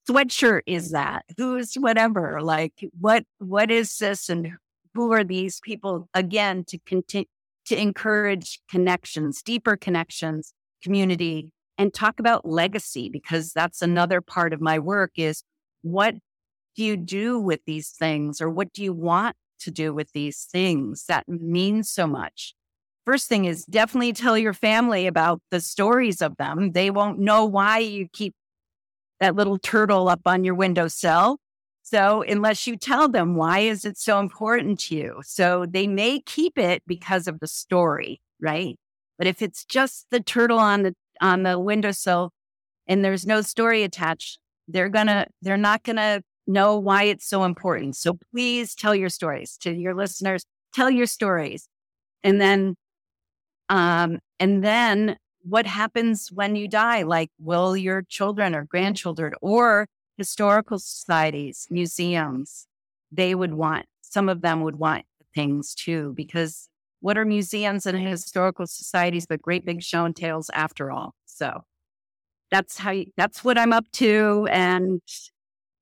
sweatshirt 0.07 0.61
is 0.67 0.91
that? 0.91 1.25
Who's 1.39 1.77
whatever? 1.77 2.43
Like 2.43 2.75
what 3.01 3.25
what 3.39 3.71
is 3.71 3.97
this 3.97 4.29
and 4.29 4.53
who 4.93 5.13
are 5.13 5.25
these 5.25 5.61
people 5.61 6.11
again 6.13 6.63
to 6.65 6.79
continue 6.85 7.25
to 7.69 7.81
encourage 7.81 8.61
connections, 8.71 9.41
deeper 9.41 9.79
connections, 9.79 10.53
community, 10.83 11.54
and 11.79 11.93
talk 11.93 12.21
about 12.21 12.47
legacy 12.47 13.09
because 13.09 13.53
that's 13.53 13.83
another 13.83 14.21
part 14.21 14.53
of 14.53 14.61
my 14.61 14.79
work 14.79 15.13
is 15.17 15.43
what 15.83 16.15
do 16.77 16.85
you 16.85 16.97
do 16.97 17.39
with 17.39 17.61
these 17.67 17.91
things 17.91 18.41
or 18.41 18.51
what 18.51 18.73
do 18.73 18.83
you 18.83 18.93
want 18.93 19.37
to 19.61 19.71
do 19.71 19.95
with 19.95 20.13
these 20.13 20.47
things 20.51 21.05
that 21.09 21.29
mean 21.29 21.83
so 21.83 22.07
much 22.07 22.55
first 23.07 23.29
thing 23.29 23.45
is 23.45 23.65
definitely 23.67 24.13
tell 24.13 24.37
your 24.37 24.53
family 24.53 25.07
about 25.07 25.41
the 25.51 25.61
stories 25.61 26.21
of 26.23 26.37
them 26.37 26.73
they 26.73 26.91
won't 26.91 27.19
know 27.19 27.45
why 27.45 27.79
you 27.79 28.09
keep 28.13 28.35
that 29.21 29.37
little 29.37 29.59
turtle 29.59 30.09
up 30.09 30.21
on 30.27 30.45
your 30.45 30.55
windowsill 30.55 31.39
So 31.83 32.23
unless 32.23 32.67
you 32.67 32.77
tell 32.77 33.09
them 33.09 33.37
why 33.37 33.61
is 33.61 33.85
it 33.85 33.99
so 33.99 34.19
important 34.21 34.81
to 34.81 34.97
you? 34.97 35.21
So 35.25 35.67
they 35.69 35.87
may 35.87 36.21
keep 36.21 36.59
it 36.59 36.83
because 36.87 37.29
of 37.29 37.41
the 37.41 37.47
story, 37.49 38.21
right? 38.41 38.77
But 39.19 39.27
if 39.27 39.43
it's 39.43 39.65
just 39.65 40.07
the 40.11 40.21
turtle 40.21 40.59
on 40.59 40.83
the 40.83 40.95
on 41.21 41.43
the 41.43 41.59
windowsill 41.59 42.31
and 42.87 43.05
there's 43.05 43.27
no 43.27 43.41
story 43.41 43.83
attached, 43.83 44.39
they're 44.69 44.89
gonna 44.89 45.27
they're 45.43 45.57
not 45.57 45.83
gonna 45.83 46.23
know 46.47 46.79
why 46.79 47.05
it's 47.05 47.27
so 47.27 47.45
important. 47.45 47.97
So 47.97 48.19
please 48.33 48.75
tell 48.75 48.95
your 48.95 49.09
stories 49.09 49.57
to 49.59 49.73
your 49.73 49.95
listeners. 49.95 50.45
Tell 50.75 50.91
your 50.91 51.07
stories. 51.07 51.69
And 52.23 52.41
then 52.41 52.77
um 53.69 54.19
and 54.41 54.63
then 54.65 55.17
what 55.43 55.67
happens 55.67 56.31
when 56.33 56.57
you 56.57 56.69
die? 56.69 57.03
Like 57.03 57.31
will 57.39 57.77
your 57.77 58.03
children 58.09 58.55
or 58.55 58.65
grandchildren 58.65 59.33
or 59.43 59.87
historical 60.17 60.79
societies, 60.79 61.67
museums, 61.71 62.67
they 63.11 63.35
would 63.35 63.55
want, 63.55 63.87
some 64.03 64.29
of 64.29 64.43
them 64.43 64.63
would 64.63 64.77
want 64.77 65.05
things 65.35 65.75
too, 65.75 66.13
because 66.17 66.69
what 67.05 67.19
are 67.19 67.27
museums 67.27 67.85
and 67.85 67.99
historical 67.99 68.67
societies 68.67 69.27
but 69.27 69.43
great 69.43 69.67
big 69.67 69.83
show 69.83 70.07
and 70.07 70.17
tales 70.17 70.49
after 70.55 70.91
all? 70.91 71.15
So 71.27 71.61
that's 72.51 72.79
how, 72.79 72.93
you, 72.93 73.07
that's 73.19 73.45
what 73.45 73.59
I'm 73.59 73.75
up 73.75 73.85
to. 73.93 74.49
And 74.51 75.03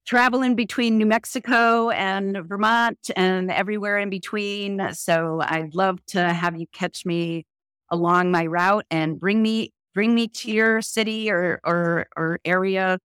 traveling 0.04 0.56
between 0.56 0.98
New 0.98 1.06
Mexico 1.06 1.90
and 1.90 2.38
Vermont 2.48 2.98
and 3.14 3.52
everywhere 3.52 4.00
in 4.00 4.10
between. 4.10 4.92
So 4.94 5.40
I'd 5.40 5.76
love 5.76 6.04
to 6.06 6.32
have 6.32 6.56
you 6.58 6.66
catch 6.72 7.06
me 7.06 7.46
along 7.88 8.32
my 8.32 8.46
route 8.46 8.86
and 8.90 9.20
bring 9.20 9.40
me 9.42 9.70
bring 9.94 10.16
me 10.16 10.26
to 10.26 10.50
your 10.50 10.82
city 10.82 11.30
or 11.30 11.60
or, 11.62 12.06
or 12.16 12.40
area 12.44 12.98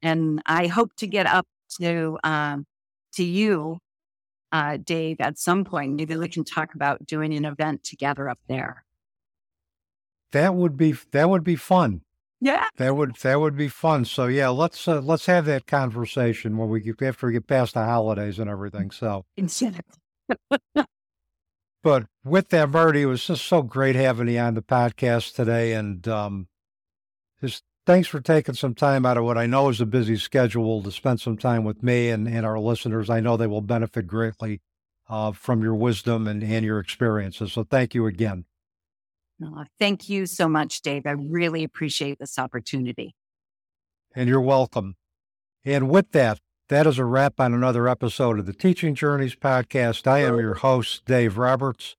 and 0.00 0.40
I 0.46 0.68
hope 0.68 0.94
to 0.98 1.08
get 1.08 1.26
up 1.26 1.46
to 1.80 2.18
um, 2.22 2.66
to 3.14 3.24
you, 3.24 3.78
uh, 4.54 4.76
Dave, 4.76 5.20
at 5.20 5.36
some 5.36 5.64
point. 5.64 5.96
Maybe 5.96 6.16
we 6.16 6.28
can 6.28 6.44
talk 6.44 6.76
about 6.76 7.04
doing 7.06 7.34
an 7.34 7.44
event 7.44 7.82
together 7.82 8.28
up 8.28 8.38
there. 8.48 8.84
That 10.30 10.54
would 10.54 10.76
be 10.76 10.94
that 11.10 11.28
would 11.28 11.42
be 11.42 11.56
fun. 11.56 12.02
Yeah, 12.40 12.66
that 12.76 12.96
would 12.96 13.16
that 13.16 13.40
would 13.40 13.56
be 13.56 13.66
fun. 13.66 14.04
So 14.04 14.26
yeah, 14.26 14.50
let's 14.50 14.86
uh, 14.86 15.00
let's 15.00 15.26
have 15.26 15.44
that 15.46 15.66
conversation 15.66 16.56
when 16.56 16.68
we 16.68 16.80
get 16.80 17.02
after 17.02 17.26
we 17.26 17.32
get 17.32 17.48
past 17.48 17.74
the 17.74 17.84
holidays 17.84 18.38
and 18.38 18.48
everything. 18.48 18.92
So 18.92 19.24
but 21.82 22.06
with 22.24 22.50
that, 22.50 22.70
Martie, 22.70 23.02
it 23.02 23.06
was 23.06 23.26
just 23.26 23.44
so 23.44 23.62
great 23.62 23.96
having 23.96 24.28
you 24.28 24.38
on 24.38 24.54
the 24.54 24.62
podcast 24.62 25.34
today, 25.34 25.72
and 25.72 26.06
um, 26.06 26.46
just 27.40 27.64
thanks 27.86 28.08
for 28.08 28.20
taking 28.20 28.54
some 28.54 28.74
time 28.74 29.04
out 29.04 29.16
of 29.16 29.24
what 29.24 29.38
I 29.38 29.46
know 29.46 29.68
is 29.68 29.80
a 29.80 29.86
busy 29.86 30.16
schedule 30.16 30.82
to 30.82 30.90
spend 30.90 31.20
some 31.20 31.36
time 31.36 31.64
with 31.64 31.82
me 31.82 32.10
and, 32.10 32.26
and 32.26 32.46
our 32.46 32.58
listeners. 32.58 33.10
I 33.10 33.20
know 33.20 33.36
they 33.36 33.46
will 33.46 33.60
benefit 33.60 34.06
greatly 34.06 34.60
uh, 35.08 35.32
from 35.32 35.62
your 35.62 35.74
wisdom 35.74 36.26
and, 36.26 36.42
and 36.42 36.64
your 36.64 36.78
experiences. 36.78 37.52
So 37.52 37.64
thank 37.64 37.94
you 37.94 38.06
again. 38.06 38.44
Oh, 39.42 39.64
thank 39.78 40.08
you 40.08 40.26
so 40.26 40.48
much, 40.48 40.80
Dave. 40.80 41.06
I 41.06 41.12
really 41.12 41.64
appreciate 41.64 42.18
this 42.18 42.38
opportunity. 42.38 43.14
And 44.14 44.28
you're 44.28 44.40
welcome. 44.40 44.96
And 45.64 45.90
with 45.90 46.12
that, 46.12 46.40
that 46.68 46.86
is 46.86 46.98
a 46.98 47.04
wrap 47.04 47.40
on 47.40 47.52
another 47.52 47.88
episode 47.88 48.38
of 48.38 48.46
the 48.46 48.52
Teaching 48.52 48.94
Journeys 48.94 49.34
podcast. 49.34 50.06
I 50.06 50.20
am 50.20 50.38
your 50.38 50.54
host, 50.54 51.04
Dave 51.04 51.36
Roberts 51.36 51.96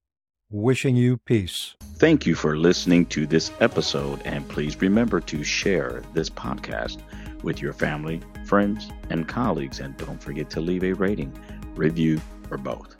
wishing 0.56 0.96
you 0.96 1.18
peace. 1.18 1.76
Thank 1.98 2.26
you 2.26 2.34
for 2.34 2.58
listening 2.58 3.06
to 3.08 3.28
this 3.28 3.52
episode, 3.60 4.22
and 4.26 4.48
please 4.48 4.80
remember 4.82 5.20
to 5.20 5.44
share 5.44 6.02
this 6.14 6.30
podcast 6.30 7.02
with 7.44 7.62
your 7.62 7.74
family, 7.74 8.22
friends, 8.46 8.90
and 9.10 9.28
colleagues. 9.28 9.80
And 9.80 9.96
don't 9.98 10.22
forget 10.22 10.50
to 10.52 10.62
leave 10.62 10.84
a 10.84 10.94
rating, 10.94 11.38
review, 11.76 12.22
or 12.50 12.58
both. 12.58 12.95